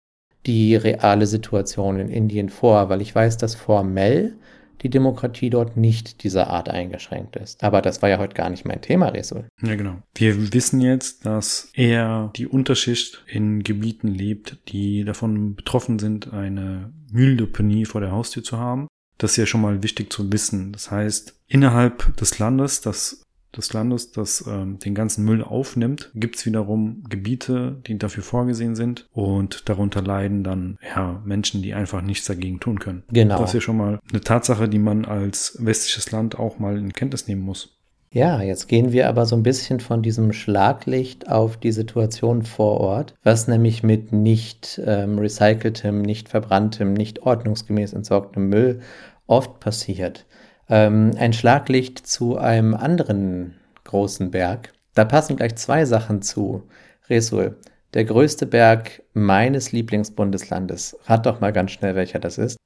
die 0.45 0.75
reale 0.75 1.25
Situation 1.25 1.99
in 1.99 2.09
Indien 2.09 2.49
vor, 2.49 2.89
weil 2.89 3.01
ich 3.01 3.13
weiß, 3.13 3.37
dass 3.37 3.55
formell 3.55 4.33
die 4.81 4.89
Demokratie 4.89 5.49
dort 5.49 5.77
nicht 5.77 6.23
dieser 6.23 6.49
Art 6.49 6.69
eingeschränkt 6.69 7.35
ist. 7.35 7.63
Aber 7.63 7.81
das 7.81 8.01
war 8.01 8.09
ja 8.09 8.17
heute 8.17 8.35
gar 8.35 8.49
nicht 8.49 8.65
mein 8.65 8.81
Thema, 8.81 9.09
Resul. 9.09 9.47
Ja, 9.61 9.75
genau. 9.75 9.97
Wir 10.15 10.53
wissen 10.53 10.81
jetzt, 10.81 11.25
dass 11.25 11.69
eher 11.73 12.31
die 12.35 12.47
Unterschicht 12.47 13.23
in 13.27 13.63
Gebieten 13.63 14.07
lebt, 14.07 14.57
die 14.69 15.03
davon 15.03 15.55
betroffen 15.55 15.99
sind, 15.99 16.33
eine 16.33 16.93
Mülldeponie 17.11 17.85
vor 17.85 18.01
der 18.01 18.11
Haustür 18.11 18.43
zu 18.43 18.57
haben. 18.57 18.87
Das 19.17 19.31
ist 19.31 19.37
ja 19.37 19.45
schon 19.45 19.61
mal 19.61 19.83
wichtig 19.83 20.11
zu 20.13 20.31
wissen. 20.31 20.71
Das 20.71 20.91
heißt, 20.91 21.35
innerhalb 21.47 22.15
des 22.17 22.39
Landes, 22.39 22.81
das 22.81 23.23
des 23.55 23.73
Landes, 23.73 24.11
das 24.11 24.45
ähm, 24.47 24.79
den 24.79 24.95
ganzen 24.95 25.25
Müll 25.25 25.43
aufnimmt, 25.43 26.11
gibt 26.13 26.37
es 26.37 26.45
wiederum 26.45 27.03
Gebiete, 27.09 27.77
die 27.87 27.97
dafür 27.97 28.23
vorgesehen 28.23 28.75
sind 28.75 29.07
und 29.11 29.67
darunter 29.69 30.01
leiden 30.01 30.43
dann 30.43 30.77
ja 30.95 31.21
Menschen, 31.25 31.61
die 31.61 31.73
einfach 31.73 32.01
nichts 32.01 32.27
dagegen 32.27 32.59
tun 32.59 32.79
können. 32.79 33.03
Genau. 33.11 33.39
Das 33.39 33.49
ist 33.49 33.55
ja 33.55 33.61
schon 33.61 33.77
mal 33.77 33.99
eine 34.11 34.21
Tatsache, 34.21 34.69
die 34.69 34.79
man 34.79 35.05
als 35.05 35.57
westliches 35.59 36.11
Land 36.11 36.37
auch 36.37 36.59
mal 36.59 36.77
in 36.77 36.93
Kenntnis 36.93 37.27
nehmen 37.27 37.41
muss. 37.41 37.79
Ja, 38.11 38.41
jetzt 38.41 38.67
gehen 38.67 38.91
wir 38.91 39.07
aber 39.07 39.27
so 39.27 39.35
ein 39.35 39.43
bisschen 39.43 39.79
von 39.79 40.01
diesem 40.01 40.33
Schlaglicht 40.33 41.29
auf 41.29 41.57
die 41.57 41.71
Situation 41.71 42.41
vor 42.41 42.79
Ort, 42.79 43.13
was 43.23 43.47
nämlich 43.47 43.83
mit 43.83 44.11
nicht 44.11 44.81
ähm, 44.83 45.19
recyceltem, 45.19 46.01
nicht 46.01 46.27
verbranntem, 46.27 46.93
nicht 46.93 47.21
ordnungsgemäß 47.21 47.93
entsorgtem 47.93 48.49
Müll 48.49 48.79
oft 49.27 49.59
passiert. 49.59 50.25
Ähm, 50.69 51.11
ein 51.17 51.33
Schlaglicht 51.33 52.05
zu 52.05 52.37
einem 52.37 52.75
anderen 52.75 53.55
großen 53.83 54.31
Berg. 54.31 54.73
Da 54.93 55.05
passen 55.05 55.35
gleich 55.35 55.55
zwei 55.55 55.85
Sachen 55.85 56.21
zu. 56.21 56.69
Resul, 57.09 57.57
der 57.93 58.05
größte 58.05 58.45
Berg 58.45 59.01
meines 59.13 59.71
Lieblingsbundeslandes. 59.71 60.97
Rat 61.05 61.25
doch 61.25 61.39
mal 61.39 61.51
ganz 61.53 61.71
schnell, 61.71 61.95
welcher 61.95 62.19
das 62.19 62.37
ist. 62.37 62.57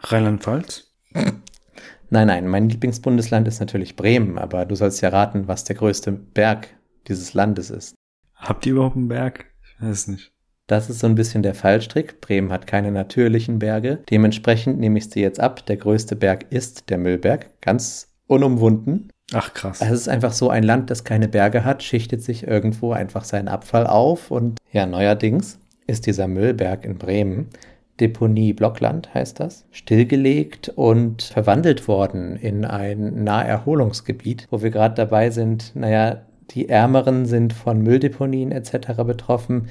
Rheinland-Pfalz? 0.00 0.92
Nein, 2.12 2.26
nein, 2.26 2.48
mein 2.48 2.68
Lieblingsbundesland 2.68 3.46
ist 3.46 3.60
natürlich 3.60 3.94
Bremen, 3.94 4.36
aber 4.36 4.64
du 4.64 4.74
sollst 4.74 5.00
ja 5.00 5.10
raten, 5.10 5.46
was 5.46 5.62
der 5.62 5.76
größte 5.76 6.10
Berg 6.10 6.66
dieses 7.06 7.34
Landes 7.34 7.70
ist. 7.70 7.94
Habt 8.34 8.66
ihr 8.66 8.72
überhaupt 8.72 8.96
einen 8.96 9.06
Berg? 9.06 9.46
Ich 9.62 9.80
weiß 9.80 10.08
nicht. 10.08 10.32
Das 10.70 10.88
ist 10.88 11.00
so 11.00 11.08
ein 11.08 11.16
bisschen 11.16 11.42
der 11.42 11.56
Fallstrick. 11.56 12.20
Bremen 12.20 12.52
hat 12.52 12.68
keine 12.68 12.92
natürlichen 12.92 13.58
Berge. 13.58 13.98
Dementsprechend 14.08 14.78
nehme 14.78 14.98
ich 14.98 15.08
dir 15.08 15.22
jetzt 15.22 15.40
ab. 15.40 15.66
Der 15.66 15.76
größte 15.76 16.14
Berg 16.14 16.46
ist 16.50 16.90
der 16.90 16.98
Müllberg. 16.98 17.60
Ganz 17.60 18.06
unumwunden. 18.28 19.08
Ach 19.32 19.52
krass. 19.52 19.80
Es 19.80 19.90
ist 19.90 20.08
einfach 20.08 20.32
so 20.32 20.48
ein 20.48 20.62
Land, 20.62 20.88
das 20.90 21.02
keine 21.02 21.26
Berge 21.26 21.64
hat, 21.64 21.82
schichtet 21.82 22.22
sich 22.22 22.46
irgendwo 22.46 22.92
einfach 22.92 23.24
seinen 23.24 23.48
Abfall 23.48 23.88
auf. 23.88 24.30
Und 24.30 24.60
ja, 24.70 24.86
neuerdings 24.86 25.58
ist 25.88 26.06
dieser 26.06 26.28
Müllberg 26.28 26.84
in 26.84 26.98
Bremen 26.98 27.48
Deponie 27.98 28.52
Blockland 28.52 29.12
heißt 29.12 29.40
das, 29.40 29.66
stillgelegt 29.72 30.70
und 30.70 31.22
verwandelt 31.22 31.86
worden 31.86 32.36
in 32.36 32.64
ein 32.64 33.24
Naherholungsgebiet, 33.24 34.46
wo 34.50 34.62
wir 34.62 34.70
gerade 34.70 34.94
dabei 34.94 35.30
sind, 35.30 35.72
naja, 35.74 36.22
die 36.50 36.68
Ärmeren 36.68 37.26
sind 37.26 37.52
von 37.52 37.80
Mülldeponien 37.82 38.52
etc. 38.52 39.02
betroffen. 39.04 39.68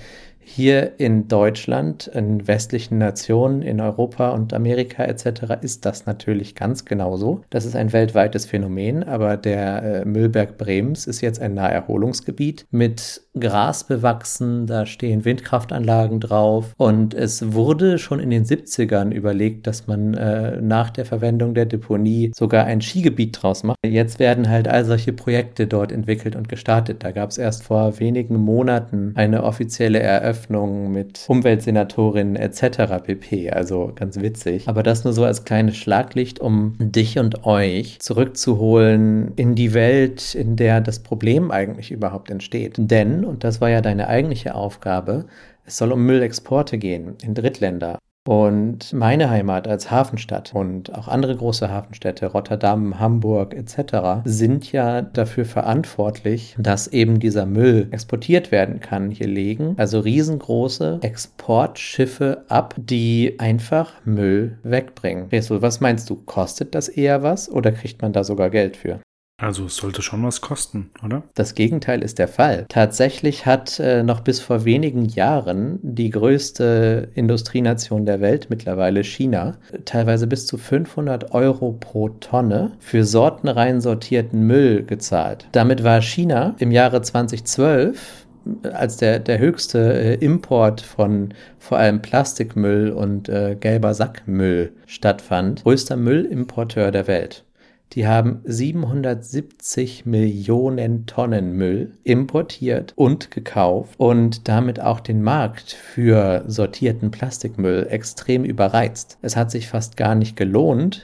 Hier 0.52 1.00
in 1.00 1.28
Deutschland, 1.28 2.08
in 2.08 2.48
westlichen 2.48 2.98
Nationen, 2.98 3.62
in 3.62 3.80
Europa 3.80 4.32
und 4.32 4.52
Amerika 4.52 5.04
etc. 5.04 5.62
ist 5.62 5.86
das 5.86 6.08
natürlich 6.08 6.56
ganz 6.56 6.86
genauso. 6.86 7.42
Das 7.52 7.66
ist 7.66 7.76
ein 7.76 7.94
weltweites 7.94 8.48
Phänomen, 8.48 9.04
aber 9.04 9.38
der 9.38 9.84
äh, 9.84 10.06
Müllberg 10.06 10.58
Brems 10.58 11.06
ist 11.06 11.22
jetzt 11.22 11.40
ein 11.40 11.54
Naherholungsgebiet 11.54 12.66
mit 12.72 13.22
Gras 13.38 13.84
bewachsen, 13.84 14.66
da 14.66 14.86
stehen 14.86 15.26
Windkraftanlagen 15.26 16.20
drauf 16.20 16.74
und 16.78 17.14
es 17.14 17.54
wurde 17.54 17.98
schon 17.98 18.20
in 18.20 18.30
den 18.30 18.46
70ern 18.46 19.12
überlegt, 19.12 19.68
dass 19.68 19.88
man 19.88 20.14
äh, 20.14 20.60
nach 20.62 20.90
der 20.90 21.06
Verwendung 21.06 21.54
der 21.54 21.66
Deponie 21.66 22.32
sogar 22.36 22.66
ein 22.66 22.82
Skigebiet 22.82 23.42
draus 23.42 23.64
macht. 23.64 23.78
Jetzt 23.86 24.20
werden 24.20 24.50
halt 24.50 24.68
all 24.68 24.86
solche 24.86 25.14
Projekte 25.14 25.68
dort 25.68 25.92
entwickelt 25.92 26.36
und 26.36 26.50
gestartet. 26.50 27.04
Da 27.04 27.12
gab 27.12 27.30
es 27.30 27.38
erst 27.38 27.64
vor 27.64 28.00
wenigen 28.00 28.36
Monaten 28.36 29.14
eine 29.16 29.44
offizielle 29.44 30.00
Eröffnung 30.00 30.92
mit 30.92 31.26
Umweltsenatorinnen 31.28 32.36
etc. 32.36 33.04
pp. 33.04 33.52
Also 33.52 33.92
ganz 33.96 34.20
witzig. 34.20 34.68
Aber 34.68 34.84
das 34.84 35.04
nur 35.04 35.14
so 35.14 35.24
als 35.24 35.46
kleines 35.46 35.78
Schlaglicht, 35.78 36.40
um 36.40 36.76
dich 36.80 37.20
und 37.20 37.46
euch 37.46 38.00
zurückzuholen 38.00 39.34
in 39.36 39.56
die 39.56 39.74
Welt, 39.74 40.36
in 40.36 40.56
der 40.56 40.82
das 40.82 41.00
Problem 41.00 41.52
eigentlich 41.52 41.92
überhaupt 41.92 42.30
entsteht. 42.32 42.76
Denn, 42.78 43.24
und 43.30 43.44
das 43.44 43.62
war 43.62 43.70
ja 43.70 43.82
deine 43.82 44.08
eigentliche 44.08 44.56
Aufgabe, 44.56 45.26
es 45.66 45.78
soll 45.78 45.92
um 45.92 46.06
Müllexporte 46.06 46.78
gehen 46.78 47.16
in 47.22 47.36
Drittländer. 47.36 48.00
Und 48.28 48.94
meine 48.94 49.30
Heimat 49.30 49.68
als 49.68 49.90
Hafenstadt 49.90 50.54
und 50.54 50.94
auch 50.94 51.08
andere 51.08 51.36
große 51.36 51.70
Hafenstädte, 51.70 52.28
Rotterdam, 52.28 53.00
Hamburg 53.00 53.56
etc., 53.56 54.22
sind 54.26 54.72
ja 54.72 55.02
dafür 55.02 55.46
verantwortlich, 55.46 56.56
dass 56.60 56.88
eben 56.88 57.20
dieser 57.20 57.46
Müll 57.46 57.88
exportiert 57.92 58.52
werden 58.52 58.82
kann. 58.82 59.10
Hier 59.10 59.28
legen 59.28 59.74
also 59.78 60.00
riesengroße 60.00 61.00
Exportschiffe 61.02 62.44
ab, 62.50 62.76
die 62.78 63.36
einfach 63.40 63.94
Müll 64.06 64.60
wegbringen. 64.64 65.30
Resul, 65.32 65.62
was 65.62 65.80
meinst 65.80 66.10
du? 66.10 66.16
Kostet 66.16 66.76
das 66.76 66.88
eher 66.88 67.24
was 67.24 67.50
oder 67.50 67.72
kriegt 67.72 68.02
man 68.02 68.14
da 68.14 68.24
sogar 68.24 68.50
Geld 68.50 68.78
für? 68.78 69.00
Also 69.40 69.66
es 69.66 69.78
sollte 69.78 70.02
schon 70.02 70.24
was 70.24 70.42
kosten, 70.42 70.92
oder? 71.04 71.24
Das 71.34 71.56
Gegenteil 71.56 72.04
ist 72.04 72.20
der 72.20 72.28
Fall. 72.28 72.66
Tatsächlich 72.68 73.46
hat 73.46 73.80
äh, 73.80 74.04
noch 74.04 74.20
bis 74.20 74.42
vor 74.42 74.66
wenigen 74.66 75.06
Jahren 75.06 75.80
die 75.82 76.10
größte 76.10 77.10
Industrienation 77.16 78.06
der 78.06 78.20
Welt, 78.20 78.48
mittlerweile 78.50 79.04
China, 79.04 79.58
teilweise 79.86 80.28
bis 80.28 80.46
zu 80.46 80.58
500 80.58 81.34
Euro 81.34 81.72
pro 81.72 82.10
Tonne 82.10 82.74
für 82.80 83.06
sortenrein 83.06 83.80
sortierten 83.80 84.46
Müll 84.46 84.84
gezahlt. 84.84 85.48
Damit 85.54 85.84
war 85.84 86.02
China 86.02 86.56
im 86.60 86.72
Jahre 86.72 87.02
2012 87.02 88.26
als 88.74 88.98
der, 88.98 89.20
der 89.20 89.40
höchste 89.40 89.94
äh, 89.94 90.14
Import 90.16 90.82
von 90.82 91.34
vor 91.60 91.78
allem 91.78 92.02
Plastikmüll 92.02 92.92
und 92.92 93.30
äh, 93.30 93.56
gelber 93.60 93.94
Sackmüll 93.94 94.74
stattfand, 94.86 95.64
größter 95.64 95.98
Müllimporteur 95.98 96.92
der 96.92 97.08
Welt. 97.08 97.46
Die 97.94 98.08
haben 98.08 98.42
770 98.44 100.06
Millionen 100.06 101.08
Tonnen 101.08 101.54
Müll 101.54 101.98
importiert 102.04 102.94
und 102.96 103.32
gekauft 103.32 103.96
und 103.98 104.48
damit 104.48 104.80
auch 104.80 105.00
den 105.00 105.24
Markt 105.24 105.72
für 105.72 106.44
sortierten 106.46 107.10
Plastikmüll 107.10 107.88
extrem 107.90 108.44
überreizt. 108.44 109.18
Es 109.24 109.36
hat 109.36 109.50
sich 109.50 109.68
fast 109.68 109.98
gar 109.98 110.14
nicht 110.14 110.36
gelohnt, 110.36 111.02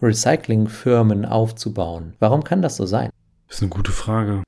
Recyclingfirmen 0.00 1.26
aufzubauen. 1.26 2.14
Warum 2.18 2.44
kann 2.44 2.62
das 2.62 2.76
so 2.76 2.86
sein? 2.86 3.10
Das 3.48 3.58
ist 3.58 3.62
eine 3.64 3.70
gute 3.70 3.92
Frage. 3.92 4.42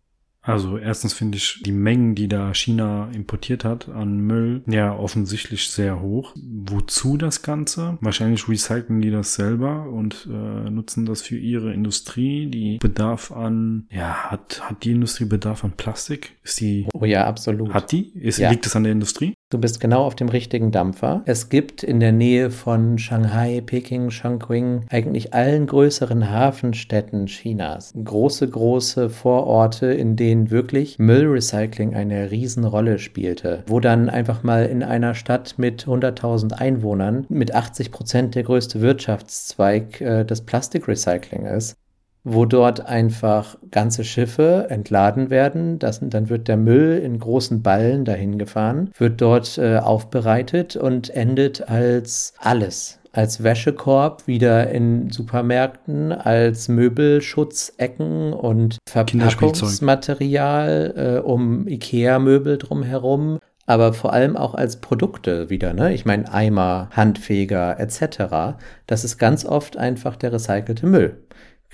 Also 0.44 0.76
erstens 0.76 1.14
finde 1.14 1.38
ich 1.38 1.62
die 1.64 1.72
Mengen, 1.72 2.14
die 2.14 2.28
da 2.28 2.52
China 2.52 3.08
importiert 3.14 3.64
hat 3.64 3.88
an 3.88 4.18
Müll, 4.18 4.62
ja 4.66 4.94
offensichtlich 4.94 5.70
sehr 5.70 6.00
hoch. 6.00 6.34
Wozu 6.36 7.16
das 7.16 7.42
Ganze? 7.42 7.96
Wahrscheinlich 8.00 8.46
recyceln 8.48 9.00
die 9.00 9.10
das 9.10 9.34
selber 9.34 9.88
und 9.88 10.28
äh, 10.30 10.70
nutzen 10.70 11.06
das 11.06 11.22
für 11.22 11.38
ihre 11.38 11.72
Industrie, 11.72 12.46
die 12.46 12.78
Bedarf 12.78 13.32
an, 13.32 13.86
ja, 13.90 14.30
hat, 14.30 14.60
hat 14.68 14.84
die 14.84 14.92
Industrie 14.92 15.24
Bedarf 15.24 15.64
an 15.64 15.72
Plastik? 15.72 16.36
Ist 16.42 16.60
die? 16.60 16.86
Oh 16.92 17.04
ja, 17.04 17.26
absolut. 17.26 17.72
Hat 17.72 17.90
die? 17.90 18.10
Ist, 18.10 18.38
Ja. 18.38 18.50
Liegt 18.50 18.66
es 18.66 18.76
an 18.76 18.84
der 18.84 18.92
Industrie? 18.92 19.34
Du 19.54 19.60
bist 19.60 19.78
genau 19.78 20.02
auf 20.02 20.16
dem 20.16 20.28
richtigen 20.28 20.72
Dampfer. 20.72 21.22
Es 21.26 21.48
gibt 21.48 21.84
in 21.84 22.00
der 22.00 22.10
Nähe 22.10 22.50
von 22.50 22.98
Shanghai, 22.98 23.62
Peking, 23.64 24.08
Chongqing, 24.08 24.80
eigentlich 24.90 25.32
allen 25.32 25.68
größeren 25.68 26.28
Hafenstädten 26.28 27.26
Chinas 27.26 27.94
große, 27.94 28.48
große 28.48 29.10
Vororte, 29.10 29.86
in 29.86 30.16
denen 30.16 30.50
wirklich 30.50 30.98
Müllrecycling 30.98 31.94
eine 31.94 32.32
Riesenrolle 32.32 32.98
spielte. 32.98 33.62
Wo 33.68 33.78
dann 33.78 34.10
einfach 34.10 34.42
mal 34.42 34.66
in 34.66 34.82
einer 34.82 35.14
Stadt 35.14 35.54
mit 35.56 35.84
100.000 35.84 36.54
Einwohnern 36.54 37.24
mit 37.28 37.54
80 37.54 37.92
Prozent 37.92 38.34
der 38.34 38.42
größte 38.42 38.80
Wirtschaftszweig 38.80 40.00
äh, 40.00 40.24
das 40.24 40.40
Plastikrecycling 40.40 41.46
ist 41.46 41.76
wo 42.24 42.46
dort 42.46 42.86
einfach 42.86 43.56
ganze 43.70 44.02
Schiffe 44.02 44.66
entladen 44.70 45.30
werden. 45.30 45.78
Das, 45.78 46.00
dann 46.02 46.30
wird 46.30 46.48
der 46.48 46.56
Müll 46.56 46.98
in 46.98 47.18
großen 47.18 47.62
Ballen 47.62 48.04
dahin 48.04 48.38
gefahren, 48.38 48.90
wird 48.98 49.20
dort 49.20 49.58
äh, 49.58 49.76
aufbereitet 49.76 50.74
und 50.74 51.10
endet 51.10 51.68
als 51.68 52.32
alles. 52.38 52.98
Als 53.12 53.44
Wäschekorb 53.44 54.26
wieder 54.26 54.70
in 54.70 55.10
Supermärkten, 55.10 56.10
als 56.10 56.68
Möbelschutzecken 56.68 58.32
und 58.32 58.78
Verpackungsmaterial 58.88 60.94
äh, 60.96 61.20
um 61.20 61.68
Ikea-Möbel 61.68 62.58
drumherum 62.58 63.38
aber 63.66 63.94
vor 63.94 64.12
allem 64.12 64.36
auch 64.36 64.54
als 64.54 64.76
Produkte 64.76 65.48
wieder, 65.48 65.72
ne? 65.72 65.94
Ich 65.94 66.04
meine 66.04 66.30
Eimer, 66.30 66.90
Handfeger 66.90 67.80
etc. 67.80 68.58
Das 68.86 69.04
ist 69.04 69.16
ganz 69.16 69.46
oft 69.46 69.78
einfach 69.78 70.16
der 70.16 70.34
recycelte 70.34 70.86
Müll. 70.86 71.16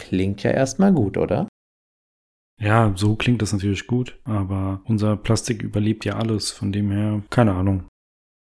Klingt 0.00 0.42
ja 0.42 0.50
erstmal 0.50 0.92
gut, 0.92 1.16
oder? 1.16 1.46
Ja, 2.58 2.92
so 2.96 3.16
klingt 3.16 3.40
das 3.42 3.52
natürlich 3.52 3.86
gut, 3.86 4.18
aber 4.24 4.80
unser 4.84 5.16
Plastik 5.16 5.62
überlebt 5.62 6.04
ja 6.04 6.16
alles, 6.16 6.50
von 6.50 6.72
dem 6.72 6.90
her, 6.90 7.22
keine 7.30 7.52
Ahnung. 7.52 7.84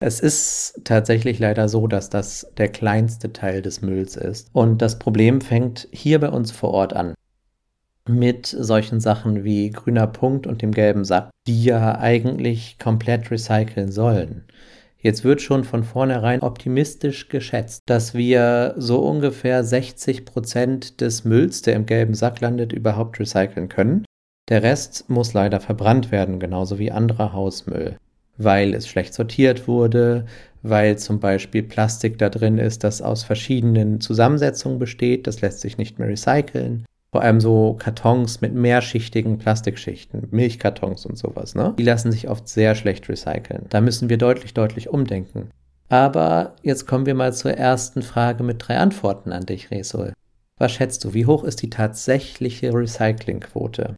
Es 0.00 0.18
ist 0.18 0.80
tatsächlich 0.84 1.38
leider 1.38 1.68
so, 1.68 1.86
dass 1.86 2.10
das 2.10 2.52
der 2.56 2.68
kleinste 2.68 3.32
Teil 3.32 3.62
des 3.62 3.82
Mülls 3.82 4.16
ist. 4.16 4.48
Und 4.52 4.82
das 4.82 4.98
Problem 4.98 5.40
fängt 5.40 5.88
hier 5.92 6.18
bei 6.18 6.28
uns 6.30 6.50
vor 6.50 6.70
Ort 6.72 6.94
an. 6.94 7.14
Mit 8.08 8.46
solchen 8.46 8.98
Sachen 8.98 9.44
wie 9.44 9.70
grüner 9.70 10.08
Punkt 10.08 10.46
und 10.46 10.60
dem 10.60 10.72
gelben 10.72 11.04
Sack, 11.04 11.30
die 11.46 11.62
ja 11.64 11.98
eigentlich 11.98 12.78
komplett 12.78 13.30
recyceln 13.30 13.92
sollen. 13.92 14.44
Jetzt 15.02 15.24
wird 15.24 15.42
schon 15.42 15.64
von 15.64 15.82
vornherein 15.82 16.42
optimistisch 16.42 17.28
geschätzt, 17.28 17.82
dass 17.86 18.14
wir 18.14 18.74
so 18.78 19.00
ungefähr 19.00 19.64
60 19.64 20.24
Prozent 20.24 21.00
des 21.00 21.24
Mülls, 21.24 21.62
der 21.62 21.74
im 21.74 21.86
gelben 21.86 22.14
Sack 22.14 22.40
landet, 22.40 22.72
überhaupt 22.72 23.18
recyceln 23.18 23.68
können. 23.68 24.04
Der 24.48 24.62
Rest 24.62 25.10
muss 25.10 25.34
leider 25.34 25.58
verbrannt 25.58 26.12
werden, 26.12 26.38
genauso 26.38 26.78
wie 26.78 26.92
anderer 26.92 27.32
Hausmüll, 27.32 27.96
weil 28.38 28.74
es 28.74 28.86
schlecht 28.86 29.12
sortiert 29.12 29.66
wurde, 29.66 30.26
weil 30.62 30.96
zum 30.98 31.18
Beispiel 31.18 31.64
Plastik 31.64 32.18
da 32.18 32.28
drin 32.28 32.58
ist, 32.58 32.84
das 32.84 33.02
aus 33.02 33.24
verschiedenen 33.24 34.00
Zusammensetzungen 34.00 34.78
besteht, 34.78 35.26
das 35.26 35.40
lässt 35.40 35.60
sich 35.60 35.78
nicht 35.78 35.98
mehr 35.98 36.08
recyceln. 36.08 36.84
Vor 37.12 37.22
allem 37.22 37.40
so 37.40 37.74
Kartons 37.78 38.40
mit 38.40 38.54
mehrschichtigen 38.54 39.36
Plastikschichten, 39.36 40.28
Milchkartons 40.30 41.04
und 41.04 41.18
sowas, 41.18 41.54
ne? 41.54 41.74
Die 41.78 41.82
lassen 41.82 42.10
sich 42.10 42.28
oft 42.28 42.48
sehr 42.48 42.74
schlecht 42.74 43.06
recyceln. 43.10 43.66
Da 43.68 43.82
müssen 43.82 44.08
wir 44.08 44.16
deutlich, 44.16 44.54
deutlich 44.54 44.88
umdenken. 44.88 45.50
Aber 45.90 46.56
jetzt 46.62 46.86
kommen 46.86 47.04
wir 47.04 47.14
mal 47.14 47.34
zur 47.34 47.52
ersten 47.52 48.00
Frage 48.00 48.42
mit 48.42 48.66
drei 48.66 48.78
Antworten 48.78 49.30
an 49.30 49.44
dich, 49.44 49.70
Resul. 49.70 50.14
Was 50.56 50.72
schätzt 50.72 51.04
du, 51.04 51.12
wie 51.12 51.26
hoch 51.26 51.44
ist 51.44 51.60
die 51.60 51.68
tatsächliche 51.68 52.72
Recyclingquote? 52.72 53.96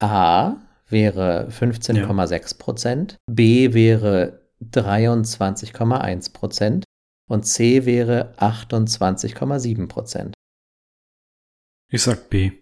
A 0.00 0.56
wäre 0.88 1.48
15,6 1.48 2.58
Prozent, 2.58 3.16
B 3.30 3.72
wäre 3.72 4.40
23,1 4.62 6.32
Prozent 6.34 6.84
und 7.30 7.46
C 7.46 7.86
wäre 7.86 8.34
28,7 8.38 9.88
Prozent. 9.88 10.34
Ich 11.92 12.02
sag 12.02 12.30
B. 12.30 12.52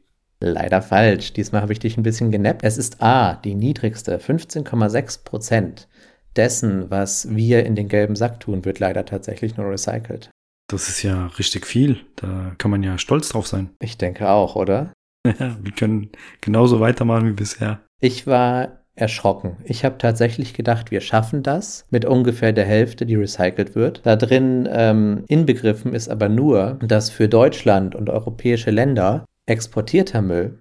Leider 0.41 0.83
falsch. 0.83 1.33
Diesmal 1.33 1.63
habe 1.63 1.73
ich 1.73 1.79
dich 1.79 1.97
ein 1.97 2.03
bisschen 2.03 2.33
genappt. 2.33 2.65
Es 2.65 2.77
ist 2.77 3.01
A, 3.01 3.37
die 3.37 3.55
niedrigste, 3.55 4.19
15,6 4.19 5.23
Prozent 5.23 5.89
dessen, 6.35 6.91
was 6.91 7.33
wir 7.33 7.65
in 7.65 7.77
den 7.77 7.89
gelben 7.89 8.17
Sack 8.17 8.41
tun, 8.41 8.65
wird 8.65 8.81
leider 8.81 9.05
tatsächlich 9.05 9.57
nur 9.57 9.71
recycelt. 9.71 10.31
Das 10.69 10.89
ist 10.89 11.05
ja 11.05 11.29
richtig 11.39 11.65
viel. 11.65 12.05
Da 12.17 12.57
kann 12.59 12.73
man 12.73 12.83
ja 12.83 12.99
stolz 12.99 13.29
drauf 13.29 13.47
sein. 13.47 13.71
Ich 13.81 13.99
denke 13.99 14.29
auch, 14.29 14.57
oder? 14.57 14.93
Ja, 15.25 15.57
wir 15.63 15.73
können 15.73 16.11
genauso 16.41 16.81
weitermachen 16.81 17.29
wie 17.29 17.35
bisher. 17.35 17.83
Ich 18.01 18.27
war 18.27 18.80
erschrocken. 19.01 19.57
Ich 19.65 19.85
habe 19.85 19.99
tatsächlich 19.99 20.55
gedacht, 20.55 20.91
wir 20.91 21.01
schaffen 21.01 21.43
das 21.43 21.85
mit 21.91 22.05
ungefähr 22.05 22.53
der 22.53 22.65
Hälfte, 22.65 23.07
die 23.07 23.17
recycelt 23.17 23.75
wird. 23.75 24.01
Da 24.05 24.17
drin 24.17 24.69
ähm, 24.71 25.25
inbegriffen 25.29 25.95
ist 25.95 26.09
aber 26.09 26.29
nur, 26.29 26.79
dass 26.83 27.11
für 27.11 27.29
Deutschland 27.29 27.95
und 27.95 28.11
europäische 28.11 28.71
Länder 28.71 29.25
exportierter 29.47 30.23
Müll 30.23 30.59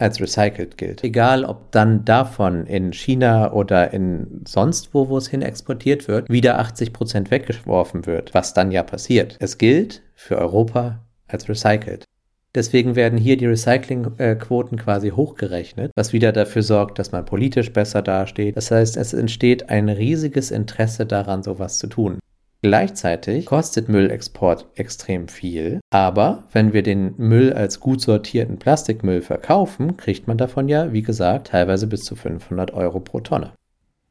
als 0.00 0.20
recycelt 0.20 0.78
gilt. 0.78 1.04
Egal, 1.04 1.44
ob 1.44 1.72
dann 1.72 2.04
davon 2.04 2.66
in 2.66 2.92
China 2.92 3.52
oder 3.52 3.92
in 3.92 4.42
sonst 4.46 4.94
wo, 4.94 5.08
wo 5.08 5.18
es 5.18 5.28
hin 5.28 5.42
exportiert 5.42 6.08
wird, 6.08 6.28
wieder 6.30 6.58
80 6.58 6.92
Prozent 6.92 7.30
weggeworfen 7.30 8.06
wird, 8.06 8.32
was 8.32 8.54
dann 8.54 8.70
ja 8.70 8.82
passiert. 8.82 9.36
Es 9.40 9.58
gilt 9.58 10.02
für 10.14 10.38
Europa 10.38 11.00
als 11.26 11.48
recycelt. 11.48 12.04
Deswegen 12.54 12.96
werden 12.96 13.18
hier 13.18 13.36
die 13.36 13.46
Recyclingquoten 13.46 14.78
quasi 14.78 15.10
hochgerechnet, 15.10 15.92
was 15.94 16.12
wieder 16.12 16.32
dafür 16.32 16.62
sorgt, 16.62 16.98
dass 16.98 17.12
man 17.12 17.24
politisch 17.24 17.72
besser 17.72 18.02
dasteht. 18.02 18.56
Das 18.56 18.70
heißt, 18.70 18.96
es 18.96 19.12
entsteht 19.12 19.70
ein 19.70 19.88
riesiges 19.88 20.50
Interesse 20.50 21.06
daran, 21.06 21.44
sowas 21.44 21.78
zu 21.78 21.86
tun. 21.86 22.18
Gleichzeitig 22.62 23.46
kostet 23.46 23.88
Müllexport 23.88 24.66
extrem 24.74 25.28
viel, 25.28 25.80
aber 25.90 26.44
wenn 26.52 26.74
wir 26.74 26.82
den 26.82 27.14
Müll 27.16 27.54
als 27.54 27.80
gut 27.80 28.02
sortierten 28.02 28.58
Plastikmüll 28.58 29.22
verkaufen, 29.22 29.96
kriegt 29.96 30.28
man 30.28 30.36
davon 30.36 30.68
ja, 30.68 30.92
wie 30.92 31.00
gesagt, 31.00 31.48
teilweise 31.48 31.86
bis 31.86 32.04
zu 32.04 32.16
500 32.16 32.74
Euro 32.74 33.00
pro 33.00 33.20
Tonne. 33.20 33.52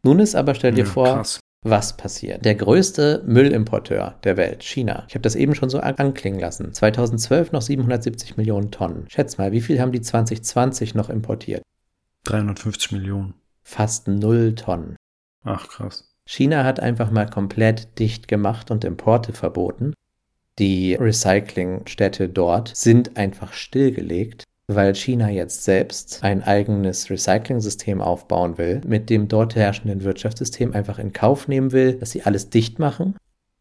Nun 0.01 0.19
ist 0.19 0.36
aber, 0.36 0.55
stell 0.55 0.72
dir 0.72 0.86
Ja, 0.86 0.89
vor, 0.89 1.15
krass. 1.15 1.39
Was 1.62 1.98
passiert. 1.98 2.46
Der 2.46 2.56
größte 2.56 3.24
Müllimporteur 3.25 4.16
der 4.24 4.38
Welt, 4.38 4.63
China, 4.63 5.04
ich 5.08 5.16
habe 5.16 5.22
das 5.24 5.36
eben 5.36 5.56
schon 5.56 5.70
so 5.70 5.80
an- 5.80 5.96
anklingen 5.96 6.39
lassen, 6.39 6.74
2012 6.74 7.51
noch 7.51 7.62
770 7.62 8.38
Millionen 8.38 8.72
Tonnen. 8.72 9.06
Schätz 9.10 9.38
mal, 9.38 9.51
wie 9.51 9.62
viel 9.62 9.82
haben 9.82 9.92
die 9.92 10.01
2020 10.01 10.96
noch 10.96 11.10
importiert? 11.10 11.62
350 12.25 12.92
Millionen. 12.94 13.34
Fast 13.63 14.08
null 14.08 14.56
Tonnen. 14.56 14.96
Ach, 15.44 15.68
krass. 15.68 16.06
China 16.25 16.63
hat 16.63 16.80
einfach 16.80 17.12
mal 17.12 17.25
komplett 17.30 17.98
dicht 18.00 18.28
gemacht 18.28 18.72
und 18.72 18.83
Importe 18.83 19.33
verboten. 19.33 19.94
Die 20.60 20.94
Recyclingstädte 20.96 22.29
dort 22.29 22.75
sind 22.75 23.18
einfach 23.18 23.53
stillgelegt, 23.53 24.44
weil 24.75 24.94
China 24.94 25.29
jetzt 25.29 25.64
selbst 25.64 26.20
ein 26.24 26.44
eigenes 26.44 27.10
Recycling-System 27.10 28.01
aufbauen 28.01 28.58
will, 28.58 28.82
mit 28.86 29.10
dem 29.10 29.27
dort 29.27 29.55
herrschenden 29.55 30.03
Wirtschaftssystem 30.03 30.74
einfach 30.74 31.00
in 31.00 31.12
Kauf 31.12 31.48
nehmen 31.48 31.72
will, 31.72 31.94
dass 31.94 32.12
sie 32.12 32.24
alles 32.24 32.51
dicht 32.51 32.77
machen 32.77 33.16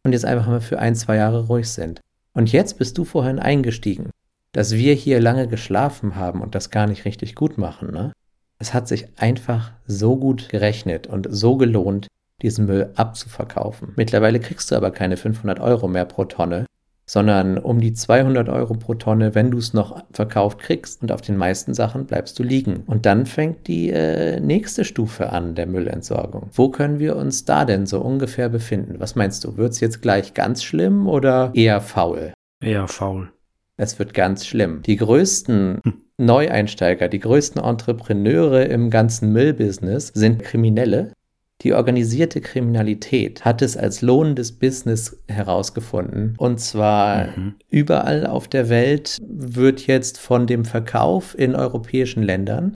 und 0.04 0.12
jetzt 0.12 0.26
einfach 0.26 0.46
mal 0.46 0.60
für 0.60 0.78
ein, 0.78 0.94
zwei 0.94 1.16
Jahre 1.16 1.46
ruhig 1.46 1.70
sind. 1.70 2.00
Und 2.34 2.52
jetzt 2.52 2.78
bist 2.78 2.98
du 2.98 3.04
vorhin 3.04 3.38
eingestiegen, 3.38 4.10
dass 4.52 4.72
wir 4.72 4.92
hier 4.94 5.20
lange 5.20 5.48
geschlafen 5.48 6.14
haben 6.14 6.42
und 6.42 6.54
das 6.54 6.70
gar 6.70 6.86
nicht 6.86 7.06
richtig 7.06 7.34
gut 7.34 7.56
machen, 7.56 7.90
ne? 7.90 8.12
Es 8.60 8.74
hat 8.74 8.88
sich 8.88 9.06
einfach 9.16 9.72
so 9.86 10.16
gut 10.16 10.48
gerechnet 10.48 11.06
und 11.06 11.28
so 11.30 11.56
gelohnt, 11.56 12.08
diesen 12.42 12.66
Müll 12.66 12.90
abzuverkaufen. 12.96 13.92
Mittlerweile 13.96 14.40
kriegst 14.40 14.70
du 14.70 14.76
aber 14.76 14.90
keine 14.90 15.16
500 15.16 15.60
Euro 15.60 15.88
mehr 15.88 16.04
pro 16.04 16.24
Tonne, 16.24 16.66
sondern 17.08 17.56
um 17.56 17.80
die 17.80 17.94
200 17.94 18.48
Euro 18.50 18.74
pro 18.74 18.94
Tonne, 18.94 19.34
wenn 19.34 19.50
du 19.50 19.58
es 19.58 19.72
noch 19.72 20.04
verkauft 20.12 20.58
kriegst. 20.58 21.02
Und 21.02 21.10
auf 21.10 21.22
den 21.22 21.38
meisten 21.38 21.72
Sachen 21.72 22.04
bleibst 22.04 22.38
du 22.38 22.42
liegen. 22.42 22.84
Und 22.86 23.06
dann 23.06 23.24
fängt 23.24 23.66
die 23.66 23.88
äh, 23.88 24.38
nächste 24.40 24.84
Stufe 24.84 25.32
an 25.32 25.54
der 25.54 25.66
Müllentsorgung. 25.66 26.50
Wo 26.52 26.68
können 26.68 26.98
wir 26.98 27.16
uns 27.16 27.46
da 27.46 27.64
denn 27.64 27.86
so 27.86 28.00
ungefähr 28.00 28.50
befinden? 28.50 28.96
Was 28.98 29.16
meinst 29.16 29.42
du? 29.44 29.56
Wird 29.56 29.72
es 29.72 29.80
jetzt 29.80 30.02
gleich 30.02 30.34
ganz 30.34 30.62
schlimm 30.62 31.08
oder 31.08 31.50
eher 31.54 31.80
faul? 31.80 32.34
Eher 32.60 32.86
faul. 32.88 33.32
Es 33.78 33.98
wird 33.98 34.12
ganz 34.12 34.46
schlimm. 34.46 34.82
Die 34.82 34.96
größten 34.96 35.80
Neueinsteiger, 36.18 37.08
die 37.08 37.20
größten 37.20 37.62
Entrepreneure 37.62 38.66
im 38.66 38.90
ganzen 38.90 39.32
Müllbusiness 39.32 40.08
sind 40.08 40.42
Kriminelle. 40.42 41.12
Die 41.62 41.74
organisierte 41.74 42.40
Kriminalität 42.40 43.44
hat 43.44 43.62
es 43.62 43.76
als 43.76 44.00
lohnendes 44.00 44.52
Business 44.52 45.18
herausgefunden. 45.26 46.34
Und 46.38 46.60
zwar 46.60 47.28
Mhm. 47.36 47.54
überall 47.68 48.26
auf 48.26 48.46
der 48.48 48.68
Welt 48.68 49.18
wird 49.20 49.86
jetzt 49.86 50.18
von 50.18 50.46
dem 50.46 50.64
Verkauf 50.64 51.36
in 51.36 51.56
europäischen 51.56 52.22
Ländern 52.22 52.74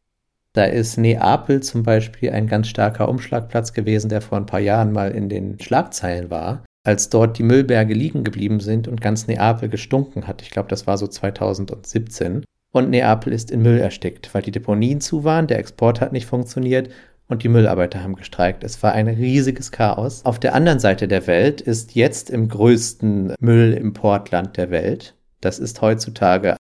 da 0.55 0.65
ist 0.65 0.99
Neapel 0.99 1.63
zum 1.63 1.83
Beispiel 1.83 2.31
ein 2.31 2.47
ganz 2.47 2.69
starker 2.69 3.09
Umschlagplatz 3.09 3.73
gewesen, 3.73 4.11
der 4.11 4.21
vor 4.21 4.37
ein 4.37 4.47
paar 4.47 4.61
Jahren 4.61 4.93
mal 4.93 5.11
in 5.11 5.31
den 5.31 5.59
Schlagzeilen 5.59 6.31
war, 6.31 6.65
als 6.85 7.09
dort 7.09 7.39
die 7.39 7.43
Müllberge 7.43 7.95
liegen 7.95 8.23
geblieben 8.23 8.61
sind 8.61 8.87
und 8.87 9.01
ganz 9.01 9.27
Neapel 9.27 9.71
gestunken 9.71 10.27
hat. 10.27 10.43
Ich 10.43 10.51
glaube, 10.51 10.69
das 10.69 10.87
war 10.87 10.99
so 10.99 11.07
2017. 11.07 12.45
Und 12.71 12.91
Neapel 12.91 13.33
ist 13.33 13.51
in 13.51 13.63
Müll 13.63 13.79
erstickt, 13.79 14.35
weil 14.35 14.43
die 14.43 14.51
Deponien 14.51 15.01
zu 15.01 15.25
waren, 15.25 15.47
der 15.47 15.59
Export 15.59 16.01
hat 16.01 16.13
nicht 16.13 16.27
funktioniert 16.27 16.91
und 17.33 17.43
die 17.43 17.49
Müller 17.49 17.71
haben 17.73 18.15
gestreikt. 18.15 18.63
Es 18.63 18.83
war 18.83 18.93
ein 18.93 19.09
riesiges 19.09 19.73
Chaos. 19.73 20.25
Auf 20.25 20.39
der 20.39 20.55
anderen 20.55 20.79
Seite 20.79 21.09
der 21.09 21.27
Welt 21.27 21.61
ist 21.61 21.95
jetzt 21.95 22.31
im 22.31 22.49
größten 22.49 23.35
Müllimportland 23.41 24.57
der 24.57 24.71
Welt, 24.71 25.17
das 25.41 25.59
ist 25.59 25.81
heutzutage, 25.81 26.57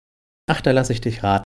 ach, 0.49 0.61
da 0.61 0.73
lasse 0.73 0.93
ich 0.93 1.01
dich 1.01 1.23
raten. 1.23 1.45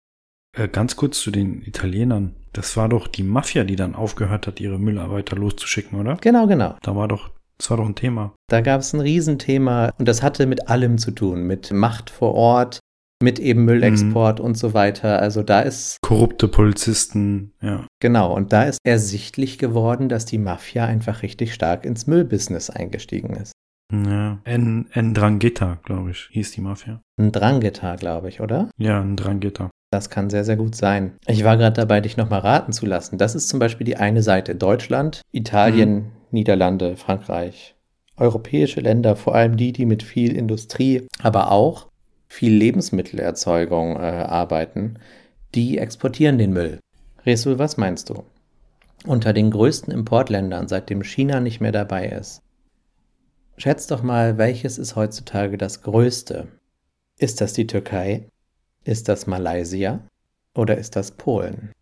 Äh, 0.57 0.67
ganz 0.67 0.95
kurz 0.95 1.21
zu 1.21 1.31
den 1.31 1.61
Italienern. 1.61 2.35
Das 2.51 2.75
war 2.75 2.89
doch 2.89 3.07
die 3.07 3.23
Mafia, 3.23 3.63
die 3.63 3.77
dann 3.77 3.95
aufgehört 3.95 4.47
hat, 4.47 4.59
ihre 4.59 4.77
Müllarbeiter 4.77 5.37
loszuschicken, 5.37 5.97
oder? 5.97 6.17
Genau, 6.19 6.47
genau. 6.47 6.75
Da 6.81 6.95
war 6.95 7.07
doch, 7.07 7.29
das 7.57 7.69
war 7.69 7.77
doch 7.77 7.85
ein 7.85 7.95
Thema. 7.95 8.33
Da 8.49 8.59
gab 8.59 8.81
es 8.81 8.91
ein 8.91 8.99
Riesenthema 8.99 9.93
und 9.97 10.07
das 10.07 10.21
hatte 10.21 10.45
mit 10.47 10.67
allem 10.67 10.97
zu 10.97 11.11
tun, 11.11 11.43
mit 11.43 11.71
Macht 11.71 12.09
vor 12.09 12.33
Ort, 12.33 12.79
mit 13.21 13.39
eben 13.39 13.65
Müllexport 13.65 14.39
und 14.39 14.57
so 14.57 14.73
weiter. 14.73 15.19
Also 15.19 15.43
da 15.43 15.61
ist, 15.61 15.97
Korrupte 16.01 16.47
Polizisten, 16.47 17.53
ja. 17.61 17.85
genau, 17.99 18.35
und 18.35 18.53
da 18.53 18.63
ist 18.63 18.79
ersichtlich 18.83 19.57
geworden, 19.57 20.09
dass 20.09 20.25
die 20.25 20.37
Mafia 20.37 20.85
einfach 20.85 21.23
richtig 21.23 21.53
stark 21.53 21.85
ins 21.85 22.07
Müllbusiness 22.07 22.69
eingestiegen 22.69 23.33
ist. 23.35 23.53
Ja. 23.91 24.39
N, 24.45 24.87
Ndrangheta, 24.95 25.79
glaube 25.83 26.11
ich, 26.11 26.29
hieß 26.31 26.51
die 26.51 26.61
Mafia. 26.61 27.01
Ein 27.19 27.31
Drangheta, 27.31 27.95
glaube 27.95 28.29
ich, 28.29 28.39
oder? 28.39 28.69
Ja, 28.77 29.03
Ndrangheta. 29.03 29.69
Das 29.91 30.09
kann 30.09 30.29
sehr, 30.29 30.45
sehr 30.45 30.55
gut 30.55 30.75
sein. 30.75 31.17
Ich 31.27 31.43
war 31.43 31.57
gerade 31.57 31.75
dabei, 31.75 31.99
dich 31.99 32.15
nochmal 32.15 32.39
raten 32.39 32.71
zu 32.71 32.85
lassen. 32.85 33.17
Das 33.17 33.35
ist 33.35 33.49
zum 33.49 33.59
Beispiel 33.59 33.85
die 33.85 33.97
eine 33.97 34.23
Seite. 34.23 34.55
Deutschland, 34.55 35.21
Italien, 35.33 36.13
Niederlande, 36.31 36.95
Frankreich. 36.95 37.75
Europäische 38.15 38.79
Länder, 38.79 39.17
vor 39.17 39.35
allem 39.35 39.57
die, 39.57 39.73
die 39.73 39.85
mit 39.85 40.03
viel 40.03 40.35
Industrie, 40.35 41.07
aber 41.21 41.51
auch 41.51 41.90
viel 42.31 42.53
Lebensmittelerzeugung 42.53 43.97
äh, 43.97 43.99
arbeiten, 43.99 44.99
die 45.53 45.77
exportieren 45.77 46.37
den 46.37 46.53
Müll. 46.53 46.79
Resul, 47.25 47.59
was 47.59 47.75
meinst 47.75 48.09
du? 48.09 48.23
Unter 49.05 49.33
den 49.33 49.51
größten 49.51 49.93
Importländern, 49.93 50.69
seitdem 50.69 51.03
China 51.03 51.41
nicht 51.41 51.59
mehr 51.59 51.73
dabei 51.73 52.07
ist. 52.07 52.41
Schätz 53.57 53.85
doch 53.85 54.01
mal, 54.01 54.37
welches 54.37 54.77
ist 54.77 54.95
heutzutage 54.95 55.57
das 55.57 55.81
größte? 55.81 56.47
Ist 57.17 57.41
das 57.41 57.51
die 57.51 57.67
Türkei? 57.67 58.29
Ist 58.85 59.09
das 59.09 59.27
Malaysia? 59.27 59.99
Oder 60.55 60.77
ist 60.77 60.95
das 60.95 61.11
Polen? 61.11 61.73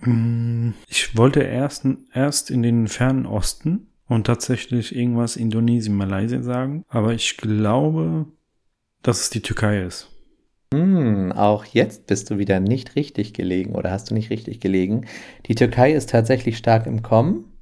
Hm, 0.00 0.74
Ich 0.88 1.16
wollte 1.16 1.42
erst, 1.42 1.86
erst 2.12 2.50
in 2.50 2.64
den 2.64 2.88
fernen 2.88 3.24
Osten, 3.24 3.86
und 4.08 4.26
tatsächlich 4.26 4.94
irgendwas 4.94 5.36
Indonesien, 5.36 5.96
Malaysia 5.96 6.42
sagen. 6.42 6.84
Aber 6.88 7.12
ich 7.12 7.36
glaube, 7.36 8.26
dass 9.06 9.20
es 9.20 9.30
die 9.30 9.42
Türkei 9.42 9.82
ist. 9.82 10.08
Hm, 10.74 11.30
auch 11.32 11.64
jetzt 11.64 12.08
bist 12.08 12.28
du 12.28 12.38
wieder 12.38 12.58
nicht 12.58 12.96
richtig 12.96 13.34
gelegen 13.34 13.76
oder 13.76 13.92
hast 13.92 14.10
du 14.10 14.14
nicht 14.14 14.30
richtig 14.30 14.60
gelegen. 14.60 15.06
Die 15.46 15.54
Türkei 15.54 15.92
ist 15.92 16.10
tatsächlich 16.10 16.58
stark 16.58 16.86
im 16.86 17.02
Kommen. 17.02 17.52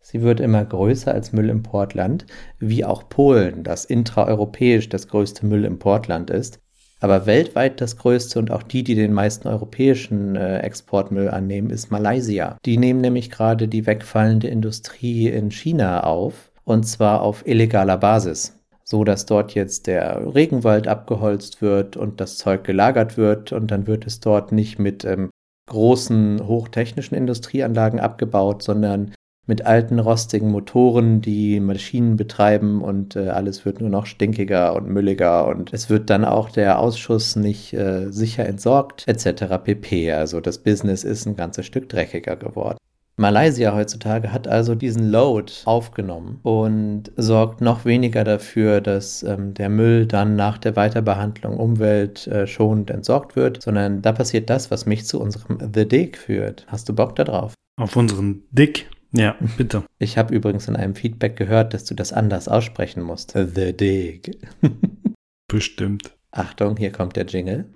Sie 0.00 0.22
wird 0.22 0.38
immer 0.38 0.64
größer 0.64 1.12
als 1.12 1.32
Müllimportland, 1.32 2.26
wie 2.58 2.84
auch 2.84 3.08
Polen, 3.08 3.64
das 3.64 3.84
intraeuropäisch 3.84 4.88
das 4.88 5.08
größte 5.08 5.44
Müllimportland 5.44 6.30
ist, 6.30 6.60
aber 7.00 7.26
weltweit 7.26 7.80
das 7.80 7.96
größte 7.96 8.38
und 8.38 8.52
auch 8.52 8.62
die, 8.62 8.84
die 8.84 8.94
den 8.94 9.12
meisten 9.12 9.48
europäischen 9.48 10.36
äh, 10.36 10.58
Exportmüll 10.58 11.28
annehmen, 11.28 11.70
ist 11.70 11.90
Malaysia. 11.90 12.58
Die 12.64 12.78
nehmen 12.78 13.00
nämlich 13.00 13.30
gerade 13.30 13.66
die 13.66 13.86
wegfallende 13.86 14.48
Industrie 14.48 15.28
in 15.28 15.50
China 15.50 16.04
auf, 16.04 16.52
und 16.64 16.84
zwar 16.84 17.22
auf 17.22 17.46
illegaler 17.46 17.96
Basis 17.96 18.61
so 18.92 19.04
dass 19.04 19.24
dort 19.24 19.54
jetzt 19.54 19.86
der 19.86 20.34
Regenwald 20.34 20.86
abgeholzt 20.86 21.62
wird 21.62 21.96
und 21.96 22.20
das 22.20 22.36
Zeug 22.36 22.62
gelagert 22.62 23.16
wird 23.16 23.50
und 23.50 23.70
dann 23.70 23.86
wird 23.86 24.06
es 24.06 24.20
dort 24.20 24.52
nicht 24.52 24.78
mit 24.78 25.06
ähm, 25.06 25.30
großen 25.70 26.46
hochtechnischen 26.46 27.16
Industrieanlagen 27.16 28.00
abgebaut, 28.00 28.62
sondern 28.62 29.14
mit 29.46 29.64
alten 29.64 29.98
rostigen 29.98 30.50
Motoren, 30.50 31.22
die 31.22 31.58
Maschinen 31.58 32.16
betreiben 32.16 32.82
und 32.82 33.16
äh, 33.16 33.30
alles 33.30 33.64
wird 33.64 33.80
nur 33.80 33.88
noch 33.88 34.04
stinkiger 34.04 34.76
und 34.76 34.90
mülliger 34.90 35.48
und 35.48 35.72
es 35.72 35.88
wird 35.88 36.10
dann 36.10 36.26
auch 36.26 36.50
der 36.50 36.78
Ausschuss 36.78 37.34
nicht 37.34 37.72
äh, 37.72 38.12
sicher 38.12 38.44
entsorgt 38.44 39.04
etc. 39.08 39.54
pp. 39.64 40.12
Also 40.12 40.42
das 40.42 40.58
Business 40.58 41.02
ist 41.02 41.24
ein 41.24 41.34
ganzes 41.34 41.64
Stück 41.64 41.88
dreckiger 41.88 42.36
geworden. 42.36 42.76
Malaysia 43.22 43.72
heutzutage 43.72 44.32
hat 44.32 44.48
also 44.48 44.74
diesen 44.74 45.12
Load 45.12 45.52
aufgenommen 45.64 46.40
und 46.42 47.12
sorgt 47.16 47.60
noch 47.60 47.84
weniger 47.84 48.24
dafür, 48.24 48.80
dass 48.80 49.22
ähm, 49.22 49.54
der 49.54 49.68
Müll 49.68 50.06
dann 50.06 50.34
nach 50.34 50.58
der 50.58 50.74
Weiterbehandlung 50.74 51.56
umweltschonend 51.56 52.90
äh, 52.90 52.94
entsorgt 52.94 53.36
wird, 53.36 53.62
sondern 53.62 54.02
da 54.02 54.10
passiert 54.10 54.50
das, 54.50 54.72
was 54.72 54.86
mich 54.86 55.06
zu 55.06 55.20
unserem 55.20 55.58
The 55.72 55.86
Dig 55.86 56.18
führt. 56.18 56.66
Hast 56.66 56.88
du 56.88 56.96
Bock 56.96 57.14
darauf? 57.14 57.54
Auf 57.80 57.94
unseren 57.94 58.42
Dig? 58.50 58.90
Ja, 59.12 59.36
bitte. 59.56 59.84
Ich 60.00 60.18
habe 60.18 60.34
übrigens 60.34 60.66
in 60.66 60.74
einem 60.74 60.96
Feedback 60.96 61.36
gehört, 61.36 61.74
dass 61.74 61.84
du 61.84 61.94
das 61.94 62.12
anders 62.12 62.48
aussprechen 62.48 63.04
musst. 63.04 63.34
The 63.34 63.72
Dig. 63.72 64.36
Bestimmt. 65.46 66.10
Achtung, 66.32 66.76
hier 66.76 66.90
kommt 66.90 67.14
der 67.14 67.26
Jingle. 67.26 67.66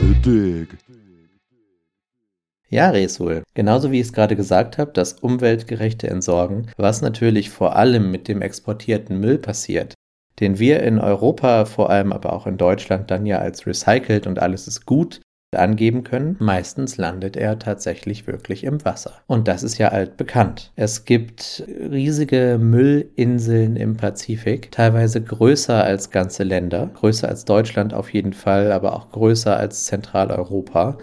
The 0.00 0.14
Dig. 0.22 0.68
Ja, 2.74 2.90
Resul. 2.90 3.44
Genauso 3.54 3.92
wie 3.92 4.00
ich 4.00 4.06
es 4.08 4.12
gerade 4.12 4.34
gesagt 4.34 4.78
habe, 4.78 4.90
das 4.92 5.12
umweltgerechte 5.12 6.10
Entsorgen, 6.10 6.72
was 6.76 7.02
natürlich 7.02 7.50
vor 7.50 7.76
allem 7.76 8.10
mit 8.10 8.26
dem 8.26 8.42
exportierten 8.42 9.20
Müll 9.20 9.38
passiert, 9.38 9.94
den 10.40 10.58
wir 10.58 10.82
in 10.82 10.98
Europa, 10.98 11.66
vor 11.66 11.90
allem 11.90 12.12
aber 12.12 12.32
auch 12.32 12.48
in 12.48 12.56
Deutschland, 12.56 13.12
dann 13.12 13.26
ja 13.26 13.38
als 13.38 13.64
recycelt 13.68 14.26
und 14.26 14.40
alles 14.40 14.66
ist 14.66 14.86
gut 14.86 15.20
angeben 15.56 16.02
können. 16.02 16.34
Meistens 16.40 16.96
landet 16.96 17.36
er 17.36 17.60
tatsächlich 17.60 18.26
wirklich 18.26 18.64
im 18.64 18.84
Wasser. 18.84 19.22
Und 19.28 19.46
das 19.46 19.62
ist 19.62 19.78
ja 19.78 19.90
altbekannt. 19.90 20.72
Es 20.74 21.04
gibt 21.04 21.62
riesige 21.68 22.58
Müllinseln 22.60 23.76
im 23.76 23.96
Pazifik, 23.96 24.72
teilweise 24.72 25.22
größer 25.22 25.84
als 25.84 26.10
ganze 26.10 26.42
Länder, 26.42 26.90
größer 26.94 27.28
als 27.28 27.44
Deutschland 27.44 27.94
auf 27.94 28.12
jeden 28.12 28.32
Fall, 28.32 28.72
aber 28.72 28.96
auch 28.96 29.12
größer 29.12 29.56
als 29.56 29.84
Zentraleuropa 29.84 30.98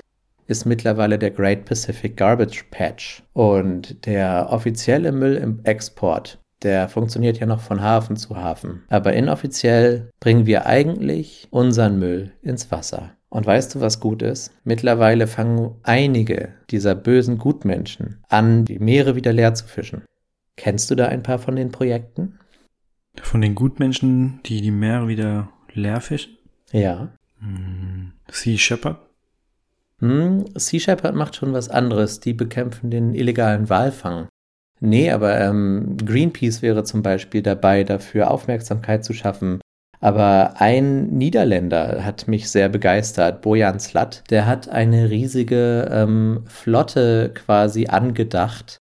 ist 0.52 0.66
mittlerweile 0.66 1.18
der 1.18 1.32
Great 1.32 1.66
Pacific 1.66 2.18
Garbage 2.18 2.66
Patch. 2.70 3.24
Und 3.34 4.06
der 4.06 4.48
offizielle 4.52 5.12
Müll 5.12 5.36
im 5.38 5.62
Export, 5.64 6.40
der 6.62 6.90
funktioniert 6.90 7.40
ja 7.40 7.48
noch 7.48 7.62
von 7.62 7.82
Hafen 7.82 8.18
zu 8.18 8.36
Hafen. 8.36 8.84
Aber 8.90 9.14
inoffiziell 9.14 10.12
bringen 10.20 10.46
wir 10.46 10.66
eigentlich 10.66 11.48
unseren 11.50 11.98
Müll 11.98 12.34
ins 12.42 12.70
Wasser. 12.70 13.12
Und 13.30 13.46
weißt 13.46 13.74
du, 13.74 13.80
was 13.80 14.02
gut 14.02 14.22
ist? 14.22 14.52
Mittlerweile 14.66 15.26
fangen 15.26 15.76
einige 15.84 16.50
dieser 16.70 16.96
bösen 16.96 17.38
Gutmenschen 17.38 18.22
an, 18.28 18.66
die 18.66 18.78
Meere 18.78 19.16
wieder 19.16 19.32
leer 19.32 19.54
zu 19.54 19.66
fischen. 19.66 20.04
Kennst 20.58 20.92
du 20.92 20.96
da 20.96 21.08
ein 21.08 21.24
paar 21.24 21.40
von 21.40 21.56
den 21.56 21.72
Projekten? 21.72 22.40
Von 23.22 23.40
den 23.40 23.56
Gutmenschen, 23.56 24.42
die 24.46 24.62
die 24.62 24.72
Meere 24.72 25.08
wieder 25.08 25.50
leer 25.74 26.02
fischen? 26.02 26.38
Ja. 26.74 27.14
Hm, 27.40 28.12
sea 28.30 28.58
Shepherd? 28.58 28.98
Hm, 30.02 30.46
Sea 30.56 30.80
Shepherd 30.80 31.16
macht 31.16 31.36
schon 31.36 31.54
was 31.54 31.70
anderes. 31.70 32.20
Die 32.20 32.34
bekämpfen 32.34 32.92
den 32.92 33.16
illegalen 33.16 33.70
Walfang. 33.70 34.28
Nee, 34.80 35.12
aber 35.12 35.40
ähm, 35.40 35.96
Greenpeace 36.04 36.62
wäre 36.64 36.84
zum 36.84 37.04
Beispiel 37.04 37.44
dabei, 37.44 37.84
dafür 37.84 38.32
Aufmerksamkeit 38.32 39.06
zu 39.06 39.14
schaffen. 39.14 39.62
Aber 40.00 40.56
ein 40.58 41.10
Niederländer 41.10 42.04
hat 42.04 42.28
mich 42.28 42.50
sehr 42.50 42.68
begeistert, 42.70 43.44
Bojan 43.44 43.80
Slat. 43.80 44.24
Der 44.32 44.48
hat 44.48 44.68
eine 44.68 45.12
riesige 45.12 45.88
ähm, 45.92 46.44
Flotte 46.48 47.32
quasi 47.36 47.86
angedacht, 47.86 48.80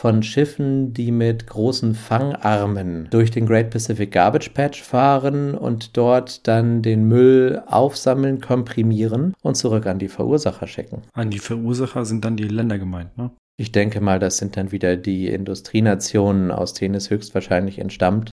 von 0.00 0.22
Schiffen, 0.22 0.94
die 0.94 1.12
mit 1.12 1.46
großen 1.46 1.94
Fangarmen 1.94 3.08
durch 3.10 3.30
den 3.30 3.44
Great 3.44 3.68
Pacific 3.68 4.10
Garbage 4.10 4.48
Patch 4.48 4.82
fahren 4.82 5.54
und 5.54 5.94
dort 5.94 6.48
dann 6.48 6.80
den 6.80 7.04
Müll 7.04 7.62
aufsammeln, 7.66 8.40
komprimieren 8.40 9.34
und 9.42 9.58
zurück 9.58 9.84
an 9.84 9.98
die 9.98 10.08
Verursacher 10.08 10.66
schicken. 10.66 11.02
An 11.12 11.28
die 11.28 11.38
Verursacher 11.38 12.06
sind 12.06 12.24
dann 12.24 12.38
die 12.38 12.48
Länder 12.48 12.78
gemeint, 12.78 13.18
ne? 13.18 13.30
Ich 13.58 13.72
denke 13.72 14.00
mal, 14.00 14.18
das 14.18 14.38
sind 14.38 14.56
dann 14.56 14.72
wieder 14.72 14.96
die 14.96 15.28
Industrienationen, 15.28 16.50
aus 16.50 16.72
denen 16.72 16.94
es 16.94 17.10
höchstwahrscheinlich 17.10 17.78
entstammt, 17.78 18.30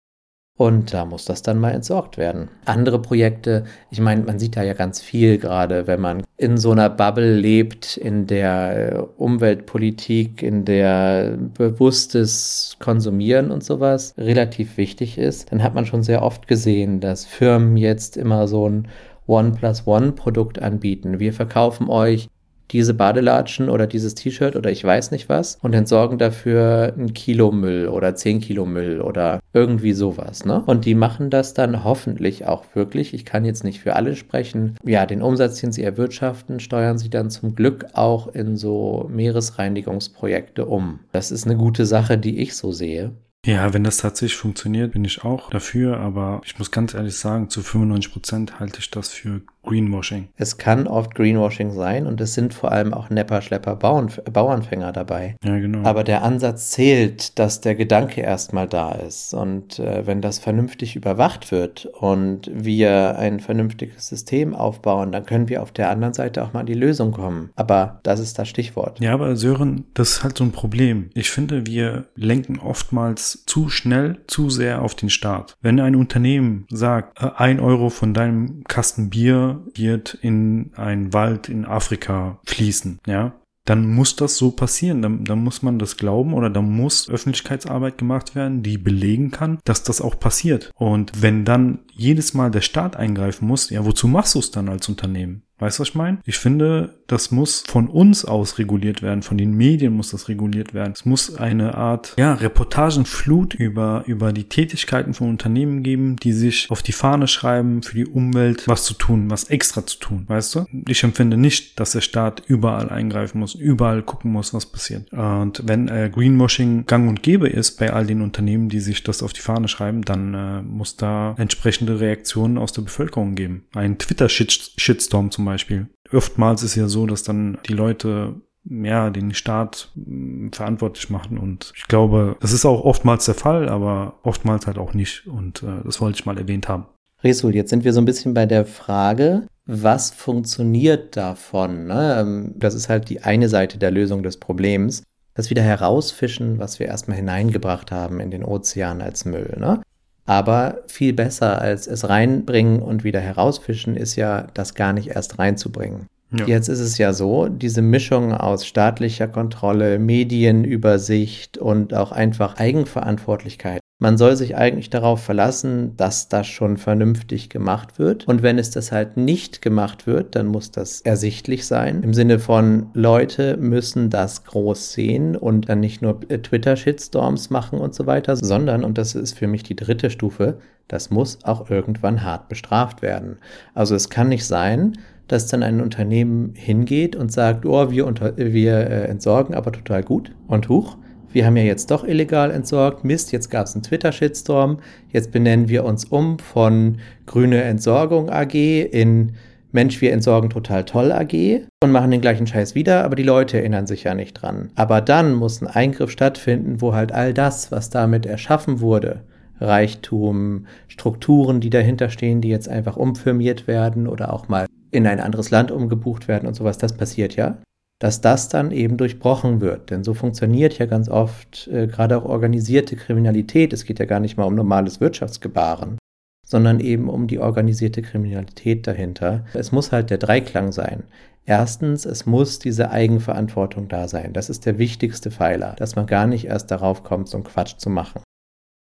und 0.56 0.94
da 0.94 1.04
muss 1.04 1.26
das 1.26 1.42
dann 1.42 1.58
mal 1.58 1.72
entsorgt 1.72 2.16
werden. 2.16 2.48
Andere 2.64 3.00
Projekte, 3.00 3.64
ich 3.90 4.00
meine, 4.00 4.22
man 4.22 4.38
sieht 4.38 4.56
da 4.56 4.62
ja 4.62 4.72
ganz 4.72 5.00
viel 5.00 5.38
gerade, 5.38 5.86
wenn 5.86 6.00
man 6.00 6.22
in 6.38 6.56
so 6.56 6.72
einer 6.72 6.88
Bubble 6.88 7.34
lebt, 7.34 7.96
in 7.96 8.26
der 8.26 8.92
äh, 8.92 8.98
Umweltpolitik, 9.16 10.42
in 10.42 10.64
der 10.64 11.36
bewusstes 11.54 12.76
Konsumieren 12.78 13.50
und 13.50 13.64
sowas 13.64 14.14
relativ 14.16 14.76
wichtig 14.78 15.18
ist, 15.18 15.52
dann 15.52 15.62
hat 15.62 15.74
man 15.74 15.84
schon 15.84 16.02
sehr 16.02 16.22
oft 16.22 16.48
gesehen, 16.48 17.00
dass 17.00 17.26
Firmen 17.26 17.76
jetzt 17.76 18.16
immer 18.16 18.48
so 18.48 18.68
ein 18.68 18.88
One 19.26 19.52
plus 19.52 19.86
One 19.86 20.12
Produkt 20.12 20.62
anbieten. 20.62 21.18
Wir 21.18 21.32
verkaufen 21.32 21.90
euch 21.90 22.28
diese 22.70 22.94
Badelatschen 22.94 23.68
oder 23.68 23.86
dieses 23.86 24.14
T-Shirt 24.14 24.56
oder 24.56 24.70
ich 24.70 24.82
weiß 24.82 25.10
nicht 25.10 25.28
was 25.28 25.58
und 25.62 25.74
entsorgen 25.74 26.18
dafür 26.18 26.94
ein 26.96 27.14
Kilo 27.14 27.52
Müll 27.52 27.88
oder 27.88 28.14
zehn 28.14 28.40
Kilo 28.40 28.66
Müll 28.66 29.00
oder 29.00 29.40
irgendwie 29.52 29.92
sowas, 29.92 30.44
ne? 30.44 30.62
Und 30.66 30.84
die 30.84 30.94
machen 30.94 31.30
das 31.30 31.54
dann 31.54 31.84
hoffentlich 31.84 32.46
auch 32.46 32.64
wirklich. 32.74 33.14
Ich 33.14 33.24
kann 33.24 33.44
jetzt 33.44 33.64
nicht 33.64 33.80
für 33.80 33.96
alle 33.96 34.16
sprechen. 34.16 34.76
Ja, 34.84 35.06
den 35.06 35.22
Umsatz, 35.22 35.60
den 35.60 35.72
sie 35.72 35.82
erwirtschaften, 35.82 36.60
steuern 36.60 36.98
sie 36.98 37.10
dann 37.10 37.30
zum 37.30 37.54
Glück 37.54 37.86
auch 37.92 38.28
in 38.28 38.56
so 38.56 39.08
Meeresreinigungsprojekte 39.12 40.66
um. 40.66 41.00
Das 41.12 41.30
ist 41.30 41.46
eine 41.46 41.56
gute 41.56 41.86
Sache, 41.86 42.18
die 42.18 42.38
ich 42.38 42.56
so 42.56 42.72
sehe. 42.72 43.12
Ja, 43.46 43.72
wenn 43.72 43.84
das 43.84 43.98
tatsächlich 43.98 44.36
funktioniert, 44.36 44.92
bin 44.92 45.04
ich 45.04 45.22
auch 45.22 45.50
dafür, 45.50 45.98
aber 45.98 46.40
ich 46.44 46.58
muss 46.58 46.72
ganz 46.72 46.94
ehrlich 46.94 47.16
sagen, 47.16 47.48
zu 47.48 47.62
95 47.62 48.12
Prozent 48.12 48.58
halte 48.58 48.80
ich 48.80 48.90
das 48.90 49.10
für 49.10 49.42
Greenwashing. 49.66 50.28
Es 50.36 50.56
kann 50.56 50.86
oft 50.86 51.14
Greenwashing 51.14 51.72
sein 51.72 52.06
und 52.06 52.20
es 52.20 52.34
sind 52.34 52.54
vor 52.54 52.72
allem 52.72 52.94
auch 52.94 53.10
Nepper, 53.10 53.42
Schlepper, 53.42 53.76
Bauern, 53.76 54.10
Bauernfänger 54.32 54.92
dabei. 54.92 55.36
Ja, 55.44 55.58
genau. 55.58 55.86
Aber 55.86 56.04
der 56.04 56.22
Ansatz 56.22 56.70
zählt, 56.70 57.38
dass 57.38 57.60
der 57.60 57.74
Gedanke 57.74 58.20
erstmal 58.22 58.68
da 58.68 58.92
ist. 58.92 59.34
Und 59.34 59.78
äh, 59.78 60.06
wenn 60.06 60.22
das 60.22 60.38
vernünftig 60.38 60.96
überwacht 60.96 61.52
wird 61.52 61.86
und 61.86 62.50
wir 62.52 63.18
ein 63.18 63.40
vernünftiges 63.40 64.08
System 64.08 64.54
aufbauen, 64.54 65.12
dann 65.12 65.26
können 65.26 65.48
wir 65.48 65.62
auf 65.62 65.72
der 65.72 65.90
anderen 65.90 66.14
Seite 66.14 66.42
auch 66.42 66.52
mal 66.52 66.60
an 66.60 66.66
die 66.66 66.74
Lösung 66.74 67.12
kommen. 67.12 67.50
Aber 67.56 68.00
das 68.04 68.20
ist 68.20 68.38
das 68.38 68.48
Stichwort. 68.48 69.00
Ja, 69.00 69.12
aber 69.12 69.36
Sören, 69.36 69.84
das 69.94 70.10
ist 70.10 70.24
halt 70.24 70.38
so 70.38 70.44
ein 70.44 70.52
Problem. 70.52 71.10
Ich 71.14 71.30
finde, 71.30 71.66
wir 71.66 72.06
lenken 72.14 72.58
oftmals 72.58 73.44
zu 73.46 73.68
schnell, 73.68 74.18
zu 74.26 74.48
sehr 74.48 74.82
auf 74.82 74.94
den 74.94 75.10
Staat. 75.10 75.56
Wenn 75.60 75.80
ein 75.80 75.96
Unternehmen 75.96 76.66
sagt, 76.70 77.20
äh, 77.20 77.30
ein 77.36 77.60
Euro 77.60 77.90
von 77.90 78.14
deinem 78.14 78.64
Kasten 78.64 79.10
Bier 79.10 79.55
wird 79.74 80.14
in 80.14 80.72
einen 80.76 81.12
Wald 81.12 81.48
in 81.48 81.64
Afrika 81.64 82.38
fließen, 82.44 83.00
ja, 83.06 83.34
dann 83.66 83.92
muss 83.92 84.16
das 84.16 84.38
so 84.38 84.52
passieren. 84.52 85.02
Dann, 85.02 85.24
dann 85.24 85.44
muss 85.44 85.62
man 85.62 85.78
das 85.78 85.96
glauben 85.96 86.32
oder 86.32 86.48
dann 86.48 86.70
muss 86.70 87.10
Öffentlichkeitsarbeit 87.10 87.98
gemacht 87.98 88.34
werden, 88.34 88.62
die 88.62 88.78
belegen 88.78 89.30
kann, 89.30 89.58
dass 89.64 89.82
das 89.82 90.00
auch 90.00 90.18
passiert. 90.18 90.70
Und 90.76 91.20
wenn 91.20 91.44
dann 91.44 91.80
jedes 91.92 92.32
Mal 92.32 92.50
der 92.50 92.62
Staat 92.62 92.96
eingreifen 92.96 93.46
muss, 93.46 93.68
ja, 93.68 93.84
wozu 93.84 94.08
machst 94.08 94.34
du 94.34 94.38
es 94.38 94.50
dann 94.50 94.68
als 94.68 94.88
Unternehmen? 94.88 95.42
Weißt 95.58 95.78
du, 95.78 95.80
was 95.82 95.88
ich 95.88 95.94
meine? 95.94 96.18
Ich 96.26 96.38
finde, 96.38 96.94
das 97.06 97.30
muss 97.30 97.64
von 97.66 97.88
uns 97.88 98.24
aus 98.24 98.58
reguliert 98.58 99.00
werden, 99.00 99.22
von 99.22 99.38
den 99.38 99.54
Medien 99.54 99.94
muss 99.94 100.10
das 100.10 100.28
reguliert 100.28 100.74
werden. 100.74 100.92
Es 100.92 101.06
muss 101.06 101.34
eine 101.36 101.74
Art, 101.74 102.14
ja, 102.18 102.34
Reportagenflut 102.34 103.54
über, 103.54 104.02
über 104.06 104.32
die 104.32 104.44
Tätigkeiten 104.44 105.14
von 105.14 105.30
Unternehmen 105.30 105.82
geben, 105.82 106.16
die 106.16 106.32
sich 106.32 106.70
auf 106.70 106.82
die 106.82 106.92
Fahne 106.92 107.26
schreiben, 107.26 107.82
für 107.82 107.94
die 107.94 108.06
Umwelt 108.06 108.68
was 108.68 108.84
zu 108.84 108.94
tun, 108.94 109.30
was 109.30 109.44
extra 109.44 109.86
zu 109.86 109.98
tun, 109.98 110.24
weißt 110.26 110.54
du? 110.54 110.66
Ich 110.88 111.02
empfinde 111.02 111.38
nicht, 111.38 111.80
dass 111.80 111.92
der 111.92 112.02
Staat 112.02 112.42
überall 112.46 112.90
eingreifen 112.90 113.40
muss, 113.40 113.54
überall 113.54 114.02
gucken 114.02 114.32
muss, 114.32 114.52
was 114.52 114.66
passiert. 114.66 115.10
Und 115.12 115.62
wenn 115.64 115.88
äh, 115.88 116.10
Greenwashing 116.12 116.84
gang 116.84 117.08
und 117.08 117.22
gäbe 117.22 117.48
ist 117.48 117.78
bei 117.78 117.92
all 117.92 118.04
den 118.04 118.20
Unternehmen, 118.20 118.68
die 118.68 118.80
sich 118.80 119.02
das 119.02 119.22
auf 119.22 119.32
die 119.32 119.40
Fahne 119.40 119.68
schreiben, 119.68 120.02
dann 120.02 120.34
äh, 120.34 120.62
muss 120.62 120.96
da 120.96 121.34
entsprechende 121.38 122.00
Reaktionen 122.00 122.58
aus 122.58 122.72
der 122.72 122.82
Bevölkerung 122.82 123.34
geben. 123.34 123.64
Ein 123.74 123.98
Twitter-Shitstorm 123.98 125.30
zum 125.30 125.45
Beispiel. 125.46 125.86
Oftmals 126.12 126.62
ist 126.62 126.74
ja 126.74 126.88
so, 126.88 127.06
dass 127.06 127.22
dann 127.22 127.58
die 127.66 127.72
Leute 127.72 128.34
ja, 128.68 129.10
den 129.10 129.32
Staat 129.34 129.90
mh, 129.94 130.50
verantwortlich 130.52 131.10
machen. 131.10 131.38
Und 131.38 131.72
ich 131.76 131.86
glaube, 131.88 132.36
das 132.40 132.52
ist 132.52 132.64
auch 132.64 132.84
oftmals 132.84 133.24
der 133.24 133.34
Fall, 133.34 133.68
aber 133.68 134.18
oftmals 134.22 134.66
halt 134.66 134.78
auch 134.78 134.94
nicht. 134.94 135.26
Und 135.26 135.62
äh, 135.62 135.82
das 135.84 136.00
wollte 136.00 136.18
ich 136.18 136.26
mal 136.26 136.38
erwähnt 136.38 136.68
haben. 136.68 136.86
Resul, 137.22 137.54
jetzt 137.54 137.70
sind 137.70 137.84
wir 137.84 137.92
so 137.92 138.00
ein 138.00 138.04
bisschen 138.04 138.34
bei 138.34 138.46
der 138.46 138.66
Frage, 138.66 139.46
was 139.64 140.10
funktioniert 140.10 141.16
davon? 141.16 141.86
Ne? 141.86 142.18
Ähm, 142.20 142.52
das 142.56 142.74
ist 142.74 142.88
halt 142.88 143.08
die 143.08 143.22
eine 143.22 143.48
Seite 143.48 143.78
der 143.78 143.90
Lösung 143.90 144.22
des 144.22 144.38
Problems. 144.38 145.02
Das 145.34 145.50
wieder 145.50 145.62
herausfischen, 145.62 146.58
was 146.58 146.78
wir 146.78 146.86
erstmal 146.86 147.16
hineingebracht 147.18 147.92
haben 147.92 148.20
in 148.20 148.30
den 148.30 148.44
Ozean 148.44 149.02
als 149.02 149.24
Müll. 149.24 149.56
Ne? 149.58 149.82
Aber 150.26 150.82
viel 150.88 151.12
besser 151.12 151.60
als 151.60 151.86
es 151.86 152.08
reinbringen 152.08 152.80
und 152.82 153.04
wieder 153.04 153.20
herausfischen 153.20 153.96
ist 153.96 154.16
ja, 154.16 154.48
das 154.54 154.74
gar 154.74 154.92
nicht 154.92 155.08
erst 155.08 155.38
reinzubringen. 155.38 156.06
Ja. 156.32 156.44
Jetzt 156.46 156.68
ist 156.68 156.80
es 156.80 156.98
ja 156.98 157.12
so, 157.12 157.46
diese 157.46 157.82
Mischung 157.82 158.34
aus 158.34 158.66
staatlicher 158.66 159.28
Kontrolle, 159.28 160.00
Medienübersicht 160.00 161.56
und 161.56 161.94
auch 161.94 162.10
einfach 162.10 162.56
Eigenverantwortlichkeit 162.56 163.80
man 163.98 164.18
soll 164.18 164.36
sich 164.36 164.56
eigentlich 164.56 164.90
darauf 164.90 165.22
verlassen, 165.22 165.96
dass 165.96 166.28
das 166.28 166.46
schon 166.46 166.76
vernünftig 166.76 167.48
gemacht 167.48 167.98
wird. 167.98 168.28
Und 168.28 168.42
wenn 168.42 168.58
es 168.58 168.70
das 168.70 168.92
halt 168.92 169.16
nicht 169.16 169.62
gemacht 169.62 170.06
wird, 170.06 170.34
dann 170.36 170.46
muss 170.48 170.70
das 170.70 171.00
ersichtlich 171.00 171.66
sein. 171.66 172.02
Im 172.02 172.12
Sinne 172.12 172.38
von, 172.38 172.88
Leute 172.92 173.56
müssen 173.56 174.10
das 174.10 174.44
groß 174.44 174.92
sehen 174.92 175.34
und 175.34 175.70
dann 175.70 175.80
nicht 175.80 176.02
nur 176.02 176.20
Twitter-Shitstorms 176.20 177.48
machen 177.48 177.78
und 177.78 177.94
so 177.94 178.06
weiter, 178.06 178.36
sondern, 178.36 178.84
und 178.84 178.98
das 178.98 179.14
ist 179.14 179.38
für 179.38 179.46
mich 179.46 179.62
die 179.62 179.76
dritte 179.76 180.10
Stufe, 180.10 180.58
das 180.88 181.10
muss 181.10 181.38
auch 181.44 181.70
irgendwann 181.70 182.22
hart 182.22 182.48
bestraft 182.48 183.00
werden. 183.00 183.38
Also 183.74 183.94
es 183.94 184.10
kann 184.10 184.28
nicht 184.28 184.44
sein, 184.44 184.98
dass 185.26 185.46
dann 185.46 185.62
ein 185.62 185.80
Unternehmen 185.80 186.52
hingeht 186.54 187.16
und 187.16 187.32
sagt, 187.32 187.64
oh, 187.64 187.90
wir, 187.90 188.06
unter, 188.06 188.36
wir 188.36 188.76
äh, 188.76 189.04
entsorgen 189.06 189.54
aber 189.54 189.72
total 189.72 190.02
gut 190.02 190.32
und 190.46 190.68
hoch 190.68 190.98
wir 191.36 191.44
haben 191.44 191.58
ja 191.58 191.64
jetzt 191.64 191.90
doch 191.90 192.02
illegal 192.02 192.50
entsorgt, 192.50 193.04
Mist, 193.04 193.30
jetzt 193.30 193.50
gab 193.50 193.66
es 193.66 193.74
einen 193.74 193.82
Twitter-Shitstorm, 193.82 194.78
jetzt 195.12 195.32
benennen 195.32 195.68
wir 195.68 195.84
uns 195.84 196.06
um 196.06 196.38
von 196.38 196.96
Grüne 197.26 197.62
Entsorgung 197.62 198.30
AG 198.30 198.54
in 198.54 199.34
Mensch, 199.70 200.00
wir 200.00 200.14
entsorgen 200.14 200.48
total 200.48 200.86
toll 200.86 201.12
AG 201.12 201.60
und 201.84 201.92
machen 201.92 202.10
den 202.10 202.22
gleichen 202.22 202.46
Scheiß 202.46 202.74
wieder, 202.74 203.04
aber 203.04 203.16
die 203.16 203.22
Leute 203.22 203.58
erinnern 203.58 203.86
sich 203.86 204.04
ja 204.04 204.14
nicht 204.14 204.32
dran. 204.32 204.70
Aber 204.76 205.02
dann 205.02 205.34
muss 205.34 205.60
ein 205.60 205.66
Eingriff 205.66 206.10
stattfinden, 206.10 206.80
wo 206.80 206.94
halt 206.94 207.12
all 207.12 207.34
das, 207.34 207.70
was 207.70 207.90
damit 207.90 208.24
erschaffen 208.24 208.80
wurde, 208.80 209.20
Reichtum, 209.60 210.64
Strukturen, 210.88 211.60
die 211.60 211.68
dahinter 211.68 212.08
stehen, 212.08 212.40
die 212.40 212.48
jetzt 212.48 212.70
einfach 212.70 212.96
umfirmiert 212.96 213.66
werden 213.66 214.08
oder 214.08 214.32
auch 214.32 214.48
mal 214.48 214.64
in 214.90 215.06
ein 215.06 215.20
anderes 215.20 215.50
Land 215.50 215.70
umgebucht 215.70 216.28
werden 216.28 216.48
und 216.48 216.54
sowas, 216.54 216.78
das 216.78 216.96
passiert 216.96 217.36
ja 217.36 217.58
dass 217.98 218.20
das 218.20 218.48
dann 218.48 218.70
eben 218.70 218.96
durchbrochen 218.96 219.60
wird. 219.60 219.90
Denn 219.90 220.04
so 220.04 220.14
funktioniert 220.14 220.78
ja 220.78 220.86
ganz 220.86 221.08
oft 221.08 221.68
äh, 221.68 221.86
gerade 221.86 222.18
auch 222.18 222.24
organisierte 222.24 222.96
Kriminalität. 222.96 223.72
Es 223.72 223.84
geht 223.84 223.98
ja 223.98 224.04
gar 224.04 224.20
nicht 224.20 224.36
mal 224.36 224.44
um 224.44 224.54
normales 224.54 225.00
Wirtschaftsgebaren, 225.00 225.98
sondern 226.46 226.80
eben 226.80 227.08
um 227.08 227.26
die 227.26 227.38
organisierte 227.38 228.02
Kriminalität 228.02 228.86
dahinter. 228.86 229.44
Es 229.54 229.72
muss 229.72 229.92
halt 229.92 230.10
der 230.10 230.18
Dreiklang 230.18 230.72
sein. 230.72 231.04
Erstens, 231.46 232.04
es 232.04 232.26
muss 232.26 232.58
diese 232.58 232.90
Eigenverantwortung 232.90 233.88
da 233.88 234.08
sein. 234.08 234.32
Das 234.32 234.50
ist 234.50 234.66
der 234.66 234.78
wichtigste 234.78 235.30
Pfeiler, 235.30 235.74
dass 235.78 235.94
man 235.94 236.06
gar 236.06 236.26
nicht 236.26 236.46
erst 236.46 236.70
darauf 236.70 237.04
kommt, 237.04 237.28
so 237.28 237.36
einen 237.36 237.44
Quatsch 237.44 237.78
zu 237.78 237.88
machen. 237.88 238.22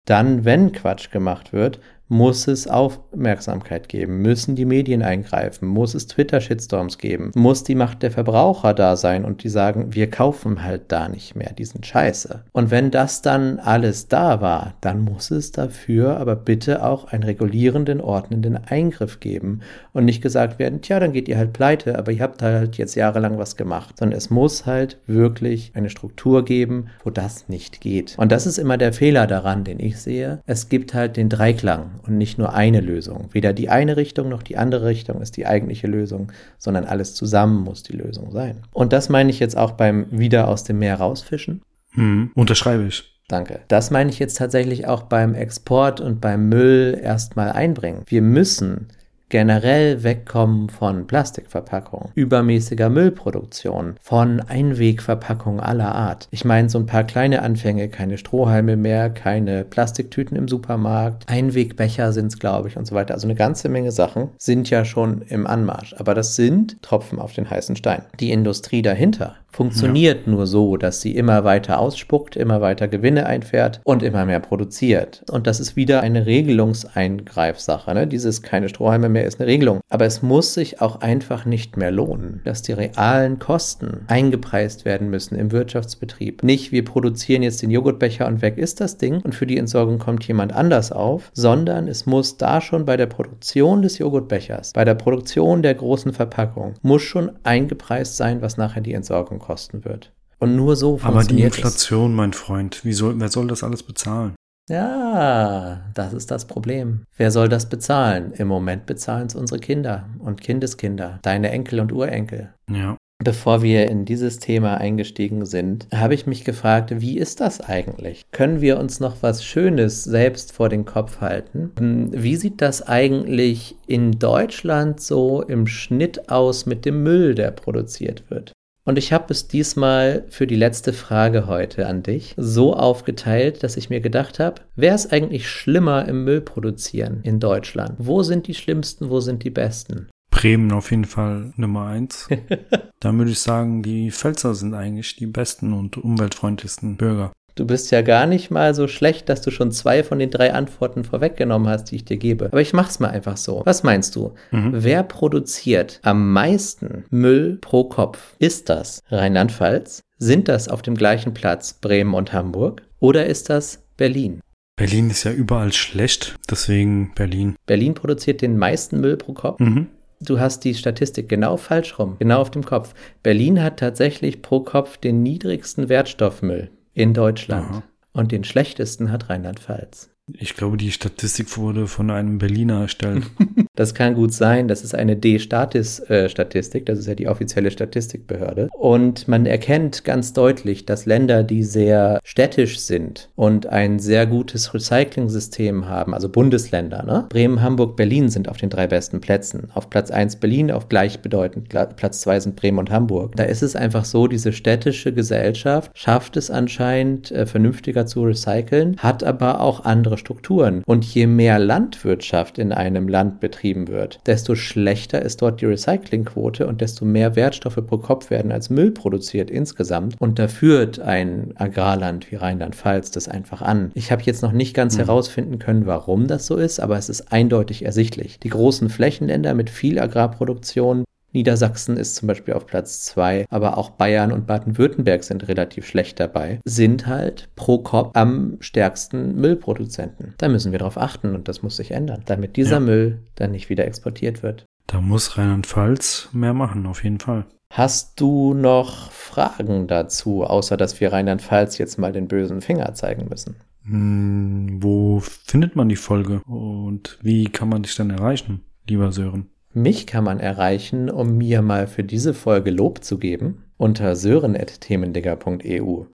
Dann, 0.05 0.43
wenn 0.43 0.71
Quatsch 0.71 1.11
gemacht 1.11 1.53
wird, 1.53 1.79
muss 2.09 2.47
es 2.47 2.67
Aufmerksamkeit 2.67 3.89
geben, 3.89 4.21
müssen 4.21 4.55
die 4.55 4.65
Medien 4.65 5.01
eingreifen, 5.01 5.67
muss 5.67 5.93
es 5.93 6.07
Twitter-Shitstorms 6.07 6.97
geben, 6.97 7.31
muss 7.35 7.63
die 7.63 7.75
Macht 7.75 8.03
der 8.03 8.11
Verbraucher 8.11 8.73
da 8.73 8.95
sein 8.95 9.25
und 9.25 9.43
die 9.43 9.49
sagen, 9.49 9.93
wir 9.93 10.09
kaufen 10.09 10.63
halt 10.63 10.83
da 10.87 11.09
nicht 11.09 11.35
mehr, 11.35 11.51
diesen 11.53 11.83
Scheiße. 11.83 12.43
Und 12.53 12.71
wenn 12.71 12.91
das 12.91 13.21
dann 13.21 13.59
alles 13.59 14.07
da 14.07 14.41
war, 14.41 14.75
dann 14.81 15.01
muss 15.01 15.31
es 15.31 15.51
dafür 15.51 16.17
aber 16.17 16.35
bitte 16.35 16.83
auch 16.83 17.05
einen 17.05 17.23
regulierenden, 17.23 18.01
ordnenden 18.01 18.57
Eingriff 18.57 19.19
geben 19.19 19.61
und 19.93 20.05
nicht 20.05 20.21
gesagt 20.21 20.59
werden, 20.59 20.81
tja, 20.81 20.99
dann 20.99 21.11
geht 21.11 21.27
ihr 21.27 21.37
halt 21.37 21.53
pleite, 21.53 21.97
aber 21.97 22.11
ihr 22.11 22.21
habt 22.21 22.41
halt 22.41 22.77
jetzt 22.77 22.95
jahrelang 22.95 23.37
was 23.37 23.57
gemacht, 23.57 23.97
sondern 23.97 24.17
es 24.17 24.29
muss 24.29 24.65
halt 24.65 24.97
wirklich 25.07 25.71
eine 25.75 25.89
Struktur 25.89 26.45
geben, 26.45 26.87
wo 27.03 27.09
das 27.09 27.49
nicht 27.49 27.81
geht. 27.81 28.15
Und 28.17 28.31
das 28.31 28.47
ist 28.47 28.57
immer 28.57 28.77
der 28.77 28.93
Fehler 28.93 29.27
daran, 29.27 29.63
den 29.63 29.79
ich 29.79 29.97
sehe. 29.99 30.39
Es 30.45 30.69
gibt 30.69 30.93
halt 30.93 31.17
den 31.17 31.29
Dreiklang 31.29 31.96
und 32.05 32.17
nicht 32.17 32.37
nur 32.37 32.53
eine 32.53 32.81
Lösung. 32.81 33.29
Weder 33.31 33.53
die 33.53 33.69
eine 33.69 33.97
Richtung 33.97 34.29
noch 34.29 34.43
die 34.43 34.57
andere 34.57 34.85
Richtung 34.85 35.21
ist 35.21 35.37
die 35.37 35.45
eigentliche 35.45 35.87
Lösung, 35.87 36.31
sondern 36.57 36.85
alles 36.85 37.13
zusammen 37.15 37.63
muss 37.63 37.83
die 37.83 37.95
Lösung 37.95 38.31
sein. 38.31 38.63
Und 38.71 38.93
das 38.93 39.09
meine 39.09 39.29
ich 39.29 39.39
jetzt 39.39 39.57
auch 39.57 39.71
beim 39.71 40.07
Wieder 40.11 40.47
aus 40.47 40.63
dem 40.63 40.79
Meer 40.79 40.95
rausfischen. 40.95 41.61
Hm, 41.91 42.31
unterschreibe 42.35 42.85
ich. 42.85 43.17
Danke. 43.27 43.59
Das 43.67 43.91
meine 43.91 44.09
ich 44.09 44.19
jetzt 44.19 44.37
tatsächlich 44.37 44.87
auch 44.87 45.03
beim 45.03 45.35
Export 45.35 45.99
und 45.99 46.21
beim 46.21 46.47
Müll 46.47 46.97
erstmal 47.01 47.51
einbringen. 47.51 48.03
Wir 48.05 48.21
müssen 48.21 48.87
generell 49.29 50.03
wegkommen 50.03 50.69
von 50.69 51.07
Plastikverpackungen, 51.07 52.09
übermäßiger 52.15 52.89
Müllproduktion, 52.89 53.95
von 54.01 54.39
Einwegverpackungen 54.39 55.59
aller 55.59 55.93
Art. 55.93 56.27
Ich 56.31 56.45
meine, 56.45 56.69
so 56.69 56.79
ein 56.79 56.85
paar 56.85 57.03
kleine 57.03 57.41
Anfänge, 57.41 57.89
keine 57.89 58.17
Strohhalme 58.17 58.75
mehr, 58.75 59.09
keine 59.09 59.65
Plastiktüten 59.65 60.37
im 60.37 60.47
Supermarkt, 60.47 61.27
Einwegbecher 61.27 62.13
sind 62.13 62.27
es, 62.27 62.39
glaube 62.39 62.69
ich, 62.69 62.77
und 62.77 62.85
so 62.85 62.95
weiter. 62.95 63.13
Also 63.13 63.27
eine 63.27 63.35
ganze 63.35 63.69
Menge 63.69 63.91
Sachen 63.91 64.29
sind 64.37 64.69
ja 64.69 64.85
schon 64.85 65.21
im 65.23 65.45
Anmarsch. 65.45 65.95
Aber 65.97 66.13
das 66.13 66.35
sind 66.35 66.81
Tropfen 66.81 67.19
auf 67.19 67.33
den 67.33 67.49
heißen 67.49 67.75
Stein. 67.75 68.03
Die 68.19 68.31
Industrie 68.31 68.81
dahinter 68.81 69.35
funktioniert 69.51 70.25
ja. 70.25 70.31
nur 70.31 70.47
so, 70.47 70.77
dass 70.77 71.01
sie 71.01 71.15
immer 71.15 71.43
weiter 71.43 71.79
ausspuckt, 71.79 72.35
immer 72.35 72.61
weiter 72.61 72.87
Gewinne 72.87 73.25
einfährt 73.25 73.81
und 73.83 74.03
immer 74.03 74.25
mehr 74.25 74.39
produziert. 74.39 75.23
Und 75.31 75.47
das 75.47 75.59
ist 75.59 75.75
wieder 75.75 76.01
eine 76.01 76.25
Regelungseingreifsache. 76.25 77.93
Ne? 77.93 78.07
Dieses 78.07 78.41
keine 78.41 78.69
Strohhalme 78.69 79.09
mehr 79.09 79.25
ist 79.25 79.39
eine 79.39 79.47
Regelung. 79.47 79.79
Aber 79.89 80.05
es 80.05 80.21
muss 80.21 80.53
sich 80.53 80.81
auch 80.81 81.01
einfach 81.01 81.45
nicht 81.45 81.77
mehr 81.77 81.91
lohnen, 81.91 82.41
dass 82.43 82.61
die 82.61 82.73
realen 82.73 83.39
Kosten 83.39 84.01
eingepreist 84.07 84.85
werden 84.85 85.09
müssen 85.09 85.35
im 85.35 85.51
Wirtschaftsbetrieb. 85.51 86.43
Nicht, 86.43 86.71
wir 86.71 86.85
produzieren 86.85 87.43
jetzt 87.43 87.61
den 87.61 87.71
Joghurtbecher 87.71 88.27
und 88.27 88.41
weg 88.41 88.57
ist 88.57 88.81
das 88.81 88.97
Ding 88.97 89.21
und 89.21 89.33
für 89.33 89.47
die 89.47 89.57
Entsorgung 89.57 89.97
kommt 89.97 90.27
jemand 90.27 90.53
anders 90.53 90.91
auf, 90.91 91.31
sondern 91.33 91.87
es 91.87 92.05
muss 92.05 92.37
da 92.37 92.61
schon 92.61 92.85
bei 92.85 92.97
der 92.97 93.07
Produktion 93.07 93.81
des 93.81 93.97
Joghurtbechers, 93.97 94.73
bei 94.73 94.85
der 94.85 94.95
Produktion 94.95 95.63
der 95.63 95.73
großen 95.73 96.13
Verpackung, 96.13 96.75
muss 96.81 97.01
schon 97.01 97.31
eingepreist 97.43 98.17
sein, 98.17 98.41
was 98.41 98.57
nachher 98.57 98.81
die 98.81 98.93
Entsorgung 98.93 99.36
kostet 99.39 99.57
kosten 99.57 99.85
wird. 99.85 100.13
Und 100.39 100.55
nur 100.55 100.75
so 100.75 100.99
Aber 101.01 101.23
die 101.23 101.41
Inflation, 101.41 102.13
mein 102.13 102.33
Freund, 102.33 102.85
wie 102.85 102.93
soll, 102.93 103.19
wer 103.19 103.29
soll 103.29 103.47
das 103.47 103.63
alles 103.63 103.81
bezahlen? 103.81 104.35
Ja, 104.69 105.89
das 105.93 106.13
ist 106.13 106.29
das 106.29 106.45
Problem. 106.45 107.03
Wer 107.15 107.31
soll 107.31 107.47
das 107.49 107.69
bezahlen? 107.69 108.33
Im 108.33 108.49
Moment 108.49 108.85
bezahlen 108.85 109.27
es 109.27 109.35
unsere 109.35 109.59
Kinder 109.59 110.09
und 110.19 110.41
Kindeskinder, 110.41 111.19
deine 111.21 111.49
Enkel 111.51 111.79
und 111.79 111.93
Urenkel. 111.93 112.53
Ja. 112.69 112.97
Bevor 113.23 113.63
wir 113.63 113.89
in 113.89 114.05
dieses 114.05 114.37
Thema 114.37 114.75
eingestiegen 114.77 115.45
sind, 115.45 115.87
habe 115.91 116.13
ich 116.13 116.27
mich 116.27 116.43
gefragt, 116.43 117.01
wie 117.01 117.17
ist 117.17 117.41
das 117.41 117.61
eigentlich? 117.61 118.23
Können 118.31 118.61
wir 118.61 118.77
uns 118.77 118.99
noch 118.99 119.23
was 119.23 119.43
Schönes 119.43 120.03
selbst 120.03 120.51
vor 120.51 120.69
den 120.69 120.85
Kopf 120.85 121.19
halten? 121.19 121.71
Hm, 121.79 122.11
wie 122.11 122.35
sieht 122.35 122.61
das 122.61 122.87
eigentlich 122.87 123.75
in 123.87 124.19
Deutschland 124.19 125.01
so 125.01 125.41
im 125.41 125.65
Schnitt 125.65 126.29
aus 126.29 126.67
mit 126.67 126.85
dem 126.85 127.01
Müll, 127.01 127.33
der 127.33 127.49
produziert 127.49 128.29
wird? 128.29 128.51
Und 128.87 128.97
ich 128.97 129.11
habe 129.11 129.25
es 129.33 129.49
diesmal 129.49 130.23
für 130.29 130.47
die 130.47 130.55
letzte 130.55 130.93
Frage 130.93 131.45
heute 131.45 131.87
an 131.87 132.03
dich 132.03 132.33
so 132.37 132.73
aufgeteilt, 132.73 133.61
dass 133.61 133.75
ich 133.75 133.89
mir 133.89 133.99
gedacht 133.99 134.39
habe, 134.39 134.61
wer 134.77 134.95
ist 134.95 135.11
eigentlich 135.11 135.49
schlimmer 135.49 136.07
im 136.07 136.23
Müll 136.23 136.39
produzieren 136.39 137.19
in 137.23 137.41
Deutschland? 137.41 137.95
Wo 137.97 138.23
sind 138.23 138.47
die 138.47 138.53
schlimmsten, 138.53 139.09
wo 139.09 139.19
sind 139.19 139.43
die 139.43 139.49
besten? 139.49 140.07
Bremen 140.31 140.71
auf 140.71 140.91
jeden 140.91 141.03
Fall 141.03 141.51
Nummer 141.57 141.87
eins. 141.87 142.29
Dann 143.01 143.17
würde 143.17 143.31
ich 143.31 143.39
sagen, 143.39 143.83
die 143.83 144.09
Pfälzer 144.09 144.55
sind 144.55 144.73
eigentlich 144.73 145.17
die 145.17 145.27
besten 145.27 145.73
und 145.73 145.97
umweltfreundlichsten 145.97 146.95
Bürger. 146.95 147.33
Du 147.57 147.65
bist 147.65 147.89
ja 147.89 148.03
gar 148.03 148.27
nicht 148.27 148.51
mal 148.51 148.75
so 148.75 148.87
schlecht, 148.87 149.29
dass 149.29 149.41
du 149.41 149.49
schon 149.49 149.71
zwei 149.71 150.03
von 150.03 150.19
den 150.19 150.29
drei 150.29 150.53
Antworten 150.53 151.03
vorweggenommen 151.03 151.67
hast, 151.67 151.85
die 151.85 151.95
ich 151.95 152.05
dir 152.05 152.17
gebe. 152.17 152.45
Aber 152.45 152.61
ich 152.61 152.71
mach's 152.71 152.99
mal 152.99 153.09
einfach 153.09 153.35
so. 153.35 153.63
Was 153.65 153.81
meinst 153.81 154.15
du? 154.15 154.35
Mhm. 154.51 154.73
Wer 154.73 155.01
produziert 155.01 155.99
am 156.03 156.33
meisten 156.33 157.05
Müll 157.09 157.57
pro 157.59 157.85
Kopf? 157.85 158.35
Ist 158.37 158.69
das 158.69 159.01
Rheinland-Pfalz? 159.09 160.01
Sind 160.19 160.47
das 160.47 160.67
auf 160.67 160.83
dem 160.83 160.93
gleichen 160.93 161.33
Platz 161.33 161.73
Bremen 161.73 162.13
und 162.13 162.31
Hamburg? 162.31 162.83
Oder 162.99 163.25
ist 163.25 163.49
das 163.49 163.87
Berlin? 163.97 164.39
Berlin 164.75 165.09
ist 165.09 165.23
ja 165.23 165.31
überall 165.31 165.73
schlecht, 165.73 166.35
deswegen 166.47 167.11
Berlin. 167.15 167.55
Berlin 167.65 167.95
produziert 167.95 168.43
den 168.43 168.59
meisten 168.59 168.99
Müll 168.99 169.17
pro 169.17 169.33
Kopf. 169.33 169.59
Mhm. 169.59 169.87
Du 170.21 170.39
hast 170.39 170.63
die 170.63 170.75
Statistik 170.75 171.27
genau 171.27 171.57
falsch 171.57 171.97
rum, 171.97 172.17
genau 172.19 172.39
auf 172.39 172.51
dem 172.51 172.63
Kopf. 172.63 172.93
Berlin 173.23 173.63
hat 173.63 173.79
tatsächlich 173.79 174.43
pro 174.43 174.59
Kopf 174.59 174.97
den 174.97 175.23
niedrigsten 175.23 175.89
Wertstoffmüll 175.89 176.69
in 176.97 177.13
Deutschland. 177.13 177.69
Aha. 177.69 177.83
Und 178.11 178.31
den 178.31 178.43
schlechtesten 178.43 179.11
hat 179.11 179.29
Rheinland-Pfalz. 179.29 180.09
Ich 180.33 180.55
glaube, 180.55 180.75
die 180.75 180.91
Statistik 180.91 181.57
wurde 181.57 181.87
von 181.87 182.11
einem 182.11 182.37
Berliner 182.37 182.81
erstellt. 182.81 183.23
Das 183.77 183.93
kann 183.93 184.15
gut 184.15 184.33
sein. 184.33 184.67
Das 184.67 184.83
ist 184.83 184.95
eine 184.95 185.15
D-Statis-Statistik. 185.15 186.87
Das 186.87 186.97
ist 186.97 187.05
ja 187.05 187.13
die 187.13 187.27
offizielle 187.27 187.69
Statistikbehörde. 187.69 188.69
Und 188.73 189.27
man 189.27 189.45
erkennt 189.45 190.03
ganz 190.03 190.33
deutlich, 190.33 190.87
dass 190.87 191.05
Länder, 191.05 191.43
die 191.43 191.63
sehr 191.63 192.19
städtisch 192.23 192.79
sind 192.79 193.29
und 193.35 193.67
ein 193.67 193.99
sehr 193.99 194.25
gutes 194.25 194.73
Recycling-System 194.73 195.87
haben, 195.87 196.15
also 196.15 196.27
Bundesländer, 196.27 197.03
ne? 197.03 197.27
Bremen, 197.29 197.61
Hamburg, 197.61 197.95
Berlin 197.95 198.29
sind 198.29 198.49
auf 198.49 198.57
den 198.57 198.71
drei 198.71 198.87
besten 198.87 199.21
Plätzen. 199.21 199.69
Auf 199.75 199.91
Platz 199.91 200.09
1 200.09 200.37
Berlin, 200.37 200.71
auf 200.71 200.89
gleichbedeutend 200.89 201.69
Platz 201.69 202.21
2 202.21 202.39
sind 202.39 202.55
Bremen 202.55 202.79
und 202.79 202.89
Hamburg. 202.89 203.35
Da 203.35 203.43
ist 203.43 203.61
es 203.61 203.75
einfach 203.75 204.05
so, 204.05 204.25
diese 204.25 204.53
städtische 204.53 205.13
Gesellschaft 205.13 205.91
schafft 205.93 206.35
es 206.35 206.49
anscheinend, 206.49 207.31
äh, 207.31 207.45
vernünftiger 207.45 208.07
zu 208.07 208.23
recyceln, 208.23 208.97
hat 208.97 209.23
aber 209.23 209.61
auch 209.61 209.85
andere 209.85 210.16
Strukturen. 210.17 210.83
Und 210.85 211.05
je 211.05 211.27
mehr 211.27 211.59
Landwirtschaft 211.59 212.57
in 212.57 212.71
einem 212.71 213.07
Land 213.07 213.39
betrieben 213.39 213.87
wird, 213.87 214.19
desto 214.25 214.55
schlechter 214.55 215.21
ist 215.21 215.41
dort 215.41 215.61
die 215.61 215.65
Recyclingquote 215.65 216.67
und 216.67 216.81
desto 216.81 217.05
mehr 217.05 217.35
Wertstoffe 217.35 217.79
pro 217.85 217.97
Kopf 217.97 218.29
werden 218.29 218.51
als 218.51 218.69
Müll 218.69 218.91
produziert 218.91 219.49
insgesamt. 219.49 220.15
Und 220.19 220.39
da 220.39 220.47
führt 220.47 220.99
ein 220.99 221.53
Agrarland 221.55 222.31
wie 222.31 222.35
Rheinland-Pfalz 222.35 223.11
das 223.11 223.27
einfach 223.27 223.61
an. 223.61 223.91
Ich 223.93 224.11
habe 224.11 224.23
jetzt 224.23 224.41
noch 224.41 224.51
nicht 224.51 224.73
ganz 224.73 224.97
herausfinden 224.97 225.59
können, 225.59 225.85
warum 225.85 226.27
das 226.27 226.47
so 226.47 226.55
ist, 226.55 226.79
aber 226.79 226.97
es 226.97 227.09
ist 227.09 227.31
eindeutig 227.31 227.85
ersichtlich. 227.85 228.39
Die 228.39 228.49
großen 228.49 228.89
Flächenländer 228.89 229.53
mit 229.53 229.69
viel 229.69 229.99
Agrarproduktion 229.99 231.03
Niedersachsen 231.37 231.97
ist 231.97 232.15
zum 232.15 232.27
Beispiel 232.27 232.55
auf 232.55 232.65
Platz 232.65 233.05
2, 233.05 233.45
aber 233.51 233.77
auch 233.77 233.91
Bayern 233.91 234.31
und 234.31 234.47
Baden-Württemberg 234.47 235.23
sind 235.23 235.47
relativ 235.47 235.85
schlecht 235.85 236.19
dabei, 236.19 236.59
sind 236.65 237.05
halt 237.05 237.49
pro 237.55 237.77
Kopf 237.77 238.09
am 238.15 238.57
stärksten 238.59 239.35
Müllproduzenten. 239.35 240.33
Da 240.39 240.47
müssen 240.49 240.71
wir 240.71 240.79
darauf 240.79 240.97
achten 240.97 241.35
und 241.35 241.47
das 241.47 241.61
muss 241.61 241.77
sich 241.77 241.91
ändern, 241.91 242.23
damit 242.25 242.55
dieser 242.57 242.77
Ja. 242.77 242.79
Müll 242.79 243.19
dann 243.35 243.51
nicht 243.51 243.69
wieder 243.69 243.85
exportiert 243.85 244.41
wird. 244.41 244.65
Da 244.87 244.99
muss 244.99 245.37
Rheinland-Pfalz 245.37 246.29
mehr 246.33 246.55
machen, 246.55 246.87
auf 246.87 247.03
jeden 247.03 247.19
Fall. 247.19 247.45
Hast 247.71 248.19
du 248.19 248.55
noch 248.55 249.11
Fragen 249.11 249.85
dazu, 249.85 250.43
außer 250.43 250.75
dass 250.75 250.99
wir 250.99 251.13
Rheinland-Pfalz 251.13 251.77
jetzt 251.77 251.99
mal 251.99 252.13
den 252.13 252.27
bösen 252.27 252.61
Finger 252.61 252.95
zeigen 252.95 253.27
müssen? 253.29 253.57
Hm, 253.83 254.79
wo 254.81 255.19
findet 255.19 255.75
man 255.75 255.87
die 255.87 255.97
Folge 255.97 256.41
und 256.47 257.19
wie 257.21 257.43
kann 257.45 257.69
man 257.69 257.83
dich 257.83 257.95
dann 257.95 258.09
erreichen, 258.09 258.61
lieber 258.87 259.11
Sören? 259.11 259.51
Mich 259.73 260.07
kann 260.07 260.23
man 260.23 260.39
erreichen, 260.39 261.09
um 261.09 261.37
mir 261.37 261.61
mal 261.61 261.87
für 261.87 262.03
diese 262.03 262.33
Folge 262.33 262.71
Lob 262.71 263.03
zu 263.03 263.17
geben, 263.17 263.65
unter 263.77 264.15
sören.themendigger.eu. 264.15 266.05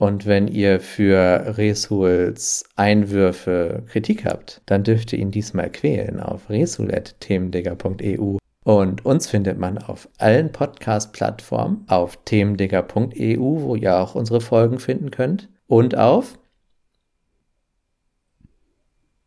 Und 0.00 0.26
wenn 0.26 0.46
ihr 0.46 0.78
für 0.78 1.56
Resuls 1.58 2.64
Einwürfe 2.76 3.82
Kritik 3.88 4.24
habt, 4.24 4.62
dann 4.66 4.84
dürft 4.84 5.12
ihr 5.12 5.18
ihn 5.18 5.32
diesmal 5.32 5.70
quälen 5.70 6.20
auf 6.20 6.48
resul.themendigger.eu. 6.48 8.36
Und 8.64 9.04
uns 9.04 9.26
findet 9.26 9.58
man 9.58 9.78
auf 9.78 10.08
allen 10.18 10.52
Podcast-Plattformen, 10.52 11.84
auf 11.88 12.18
themendigger.eu, 12.24 13.38
wo 13.38 13.74
ihr 13.74 13.96
auch 13.96 14.14
unsere 14.14 14.40
Folgen 14.40 14.78
finden 14.78 15.10
könnt, 15.10 15.48
und 15.66 15.96
auf, 15.96 16.38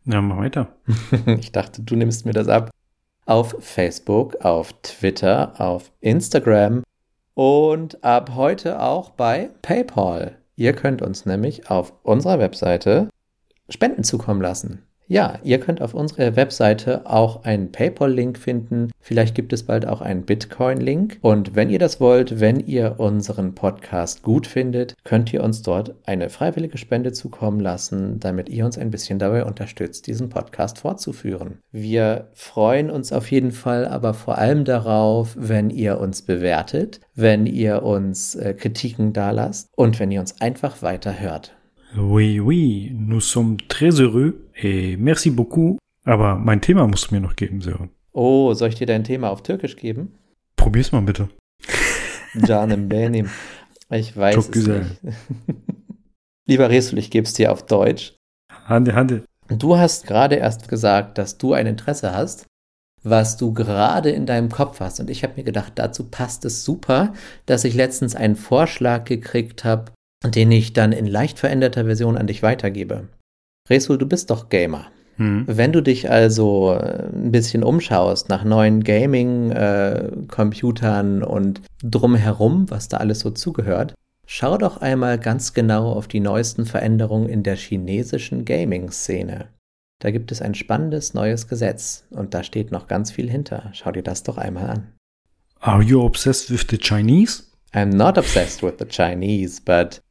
Ja, 0.06 0.22
mach 0.22 0.38
weiter. 0.38 0.76
ich 1.26 1.52
dachte, 1.52 1.84
du 1.84 1.96
nimmst 1.96 2.26
mir 2.26 2.34
das 2.34 2.48
ab, 2.48 2.72
auf 3.32 3.56
Facebook, 3.62 4.44
auf 4.44 4.74
Twitter, 4.84 5.54
auf 5.58 5.94
Instagram 6.02 6.84
und 7.34 8.04
ab 8.04 8.32
heute 8.36 8.82
auch 8.82 9.12
bei 9.12 9.52
PayPal. 9.62 10.36
Ihr 10.58 10.74
könnt 10.74 11.02
uns 11.02 11.26
nämlich 11.26 11.72
auf 11.72 11.94
unserer 12.04 12.39
Webseite 12.39 13.08
Spenden 13.70 14.04
zukommen 14.04 14.41
lassen. 14.41 14.86
Ja, 15.12 15.39
ihr 15.43 15.60
könnt 15.60 15.82
auf 15.82 15.93
unserer 15.93 16.38
Webseite 16.38 17.02
auch 17.06 17.43
einen 17.43 17.74
PayPal-Link 17.74 18.38
finden. 18.38 18.91
Vielleicht 19.02 19.36
gibt 19.36 19.52
es 19.52 19.63
bald 19.63 19.86
auch 19.86 20.00
einen 20.00 20.21
Bitcoin-Link. 20.21 21.17
Und 21.19 21.54
wenn 21.54 21.69
ihr 21.69 21.80
das 21.80 22.00
wollt, 22.00 22.39
wenn 22.39 22.62
ihr 22.62 22.95
unseren 22.97 23.54
Podcast 23.54 24.24
gut 24.24 24.47
findet, 24.47 24.95
könnt 25.04 25.34
ihr 25.34 25.43
uns 25.43 25.63
dort 25.63 25.95
eine 26.06 26.30
freiwillige 26.30 26.78
Spende 26.78 27.12
zukommen 27.12 27.60
lassen, 27.60 28.21
damit 28.21 28.47
ihr 28.47 28.63
uns 28.63 28.78
ein 28.78 28.89
bisschen 28.89 29.19
dabei 29.19 29.43
unterstützt, 29.43 30.08
diesen 30.08 30.30
Podcast 30.30 30.78
fortzuführen. 30.78 31.58
Wir 31.74 32.30
freuen 32.34 32.89
uns 32.89 33.12
auf 33.12 33.30
jeden 33.32 33.52
Fall 33.52 33.86
aber 33.86 34.13
vor 34.13 34.38
allem 34.38 34.63
darauf, 34.63 35.36
wenn 35.38 35.71
ihr 35.71 36.00
uns 36.00 36.21
bewertet, 36.21 37.02
wenn 37.15 37.47
ihr 37.47 37.84
uns 37.84 38.36
äh, 38.36 38.54
Kritiken 38.54 39.12
dalasst 39.12 39.67
und 39.76 40.00
wenn 40.00 40.10
ihr 40.10 40.21
uns 40.21 40.39
einfach 40.39 40.82
weiter 40.82 41.19
hört. 41.19 41.52
Oui, 41.97 42.39
oui, 42.39 42.95
nous 42.95 43.19
sommes 43.19 43.58
très 43.67 44.00
heureux 44.00 44.36
et 44.63 44.97
merci 44.97 45.30
beaucoup. 45.32 45.78
Aber 46.06 46.36
mein 46.36 46.62
Thema 46.62 46.88
musst 46.88 47.12
du 47.12 47.15
mir 47.15 47.21
noch 47.21 47.36
geben, 47.36 47.62
Sören. 47.62 47.89
Oh, 48.13 48.54
soll 48.54 48.69
ich 48.69 48.76
dir 48.76 48.88
dein 48.88 49.04
Thema 49.04 49.30
auf 49.30 49.43
Türkisch 49.43 49.76
geben? 49.76 50.13
Probier's 50.56 50.91
mal 50.91 51.02
bitte. 51.02 51.30
Canım 52.47 52.89
benim. 52.89 53.30
Ich 53.91 54.15
weiß 54.15 54.36
Çok 54.36 54.45
es 54.45 54.52
güzel. 54.52 54.80
nicht. 54.80 55.15
Lieber 56.47 56.69
Resul, 56.69 56.97
ich 57.00 57.12
gebe 57.12 57.26
es 57.26 57.34
dir 57.34 57.52
auf 57.52 57.65
Deutsch. 57.65 58.13
Hande, 58.65 58.93
Hande. 58.95 59.24
Du 59.50 59.78
hast 59.78 60.08
gerade 60.08 60.36
erst 60.36 60.67
gesagt, 60.67 61.17
dass 61.17 61.38
du 61.38 61.54
ein 61.54 61.67
Interesse 61.67 62.13
hast, 62.13 62.45
was 63.04 63.38
du 63.38 63.54
gerade 63.54 64.10
in 64.10 64.26
deinem 64.26 64.50
Kopf 64.50 64.80
hast. 64.80 65.00
Und 65.00 65.10
ich 65.10 65.24
habe 65.24 65.34
mir 65.36 65.43
gedacht, 65.43 65.74
dazu 65.76 66.10
passt 66.10 66.45
es 66.45 66.63
super, 66.63 67.13
dass 67.45 67.63
ich 67.63 67.74
letztens 67.74 68.15
einen 68.15 68.36
Vorschlag 68.36 69.06
gekriegt 69.06 69.63
habe, 69.63 69.91
den 70.26 70.52
ich 70.52 70.74
dann 70.74 70.91
in 70.91 71.06
leicht 71.06 71.39
veränderter 71.39 71.86
Version 71.86 72.17
an 72.17 72.28
dich 72.28 72.43
weitergebe. 72.43 73.08
Resul, 73.71 73.97
du 73.97 74.05
bist 74.05 74.29
doch 74.29 74.49
Gamer. 74.49 74.91
Hm. 75.15 75.45
Wenn 75.47 75.71
du 75.71 75.81
dich 75.81 76.12
also 76.12 76.73
äh, 76.73 77.07
ein 77.07 77.31
bisschen 77.31 77.63
umschaust 77.63 78.29
nach 78.29 78.43
neuen 78.43 78.84
Gaming-Computern 78.84 81.23
und 81.23 81.62
drumherum, 81.81 82.69
was 82.69 82.89
da 82.89 82.97
alles 82.97 83.21
so 83.21 83.31
zugehört, 83.31 83.93
schau 84.27 84.57
doch 84.57 84.81
einmal 84.81 85.17
ganz 85.17 85.53
genau 85.53 85.93
auf 85.93 86.10
die 86.10 86.19
neuesten 86.19 86.65
Veränderungen 86.65 87.29
in 87.29 87.43
der 87.43 87.55
chinesischen 87.55 88.43
Gaming-Szene. 88.45 89.47
Da 89.99 90.12
gibt 90.12 90.34
es 90.34 90.41
ein 90.41 90.55
spannendes 90.55 91.13
neues 91.13 91.47
Gesetz 91.47 92.03
und 92.10 92.34
da 92.34 92.43
steht 92.43 92.71
noch 92.71 92.88
ganz 92.88 93.12
viel 93.12 93.29
hinter. 93.29 93.69
Schau 93.73 93.91
dir 93.91 94.03
das 94.03 94.23
doch 94.23 94.38
einmal 94.38 94.69
an. 94.69 94.88
Are 95.60 95.81
you 95.81 96.03
obsessed 96.03 96.51
with 96.51 96.65
the 96.69 96.77
Chinese? 96.77 97.43
I'm 97.73 97.95
not 97.95 98.17
obsessed 98.17 98.62
with 98.63 98.73
the 98.79 98.86
Chinese, 98.86 99.62
but 99.63 100.01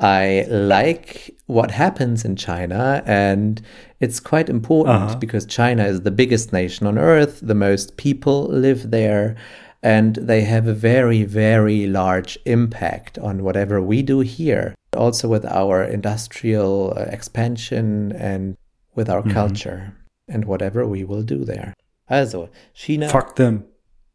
I 0.00 0.46
like 0.48 1.34
what 1.46 1.70
happens 1.72 2.24
in 2.24 2.36
China, 2.36 3.02
and 3.06 3.60
it's 4.00 4.20
quite 4.20 4.48
important 4.48 5.02
Uh-huh. 5.02 5.16
because 5.18 5.44
China 5.46 5.84
is 5.84 6.02
the 6.02 6.10
biggest 6.12 6.52
nation 6.52 6.86
on 6.86 6.98
earth, 6.98 7.40
the 7.42 7.54
most 7.54 7.96
people 7.96 8.46
live 8.46 8.90
there, 8.90 9.34
and 9.82 10.16
they 10.16 10.42
have 10.42 10.66
a 10.68 10.74
very, 10.74 11.24
very 11.24 11.86
large 11.86 12.38
impact 12.44 13.18
on 13.18 13.42
whatever 13.42 13.80
we 13.82 14.02
do 14.02 14.20
here. 14.20 14.74
Also, 14.96 15.28
with 15.28 15.44
our 15.46 15.82
industrial 15.84 16.92
uh, 16.96 17.02
expansion 17.02 18.12
and 18.12 18.56
with 18.94 19.08
our 19.08 19.22
Mhm. 19.22 19.32
culture 19.32 19.92
and 20.28 20.44
whatever 20.44 20.86
we 20.86 21.02
will 21.04 21.22
do 21.22 21.44
there. 21.44 21.74
Also, 22.10 22.48
China. 22.74 23.08
Fuck 23.08 23.36
them. 23.36 23.64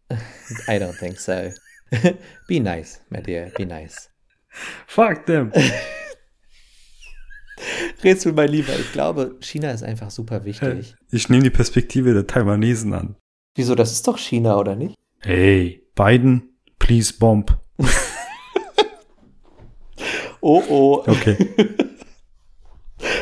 I 0.68 0.78
don't 0.80 0.96
think 0.96 1.20
so. 1.20 1.52
be 2.48 2.60
nice, 2.60 3.00
my 3.10 3.20
dear, 3.20 3.52
be 3.58 3.66
nice. 3.66 4.10
Fuck 4.88 5.26
them. 5.26 5.52
Rätsel, 8.04 8.34
mein 8.34 8.50
Lieber, 8.50 8.78
ich 8.78 8.92
glaube, 8.92 9.38
China 9.40 9.72
ist 9.72 9.84
einfach 9.84 10.12
super 10.12 10.44
wichtig. 10.46 10.96
Ich 11.12 11.30
nehme 11.30 11.44
die 11.44 11.50
Perspektive 11.50 12.14
der 12.14 12.28
Taiwanesen 12.28 12.94
an. 12.94 13.16
Wieso, 13.56 13.76
das 13.76 13.92
ist 13.92 14.08
doch 14.08 14.18
China, 14.18 14.58
oder 14.58 14.76
nicht? 14.76 14.96
Hey, 15.20 15.88
Biden, 15.96 16.50
please 16.80 17.14
bomb. 17.18 17.58
Oh, 20.44 20.62
oh. 20.68 21.04
Okay. 21.08 21.38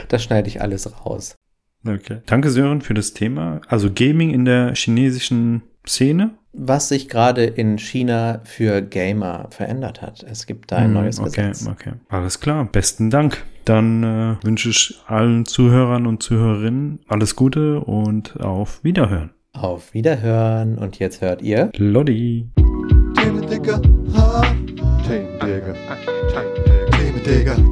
Das 0.10 0.24
schneide 0.24 0.48
ich 0.50 0.62
alles 0.62 1.06
raus. 1.06 1.36
Okay. 1.88 2.22
Danke, 2.26 2.52
Sören, 2.52 2.82
für 2.82 2.94
das 2.94 3.14
Thema. 3.14 3.62
Also 3.68 3.90
Gaming 3.92 4.32
in 4.32 4.46
der 4.46 4.76
chinesischen 4.76 5.64
Szene. 5.88 6.38
Was 6.54 6.90
sich 6.90 7.08
gerade 7.10 7.46
in 7.46 7.78
China 7.78 8.42
für 8.44 8.82
Gamer 8.82 9.48
verändert 9.52 10.02
hat. 10.02 10.24
Es 10.24 10.46
gibt 10.46 10.72
da 10.72 10.78
ein 10.78 10.86
Hm, 10.86 10.94
neues 10.94 11.20
okay, 11.20 11.30
Gesetz. 11.50 11.68
Okay, 11.68 11.94
alles 12.10 12.40
klar. 12.40 12.66
Besten 12.72 13.10
Dank. 13.10 13.44
Dann 13.66 14.04
äh, 14.04 14.36
wünsche 14.46 14.70
ich 14.70 15.00
allen 15.08 15.46
Zuhörern 15.46 16.08
und 16.08 16.24
Zuhörerinnen 16.24 17.00
alles 17.08 17.36
Gute 17.36 17.80
und 17.82 18.40
auf 18.42 18.84
Wiederhören. 18.84 19.32
Auf 19.54 19.94
Wiederhören 19.94 20.78
und 20.78 21.00
jetzt 21.00 21.22
hört 21.22 21.42
ihr. 21.42 21.72
Lodi. 21.78 22.48
Themen, 23.16 23.48
Digga. 23.48 23.80
Ha. 24.16 24.42
Themen, 25.08 25.40
Digga. 27.26 27.71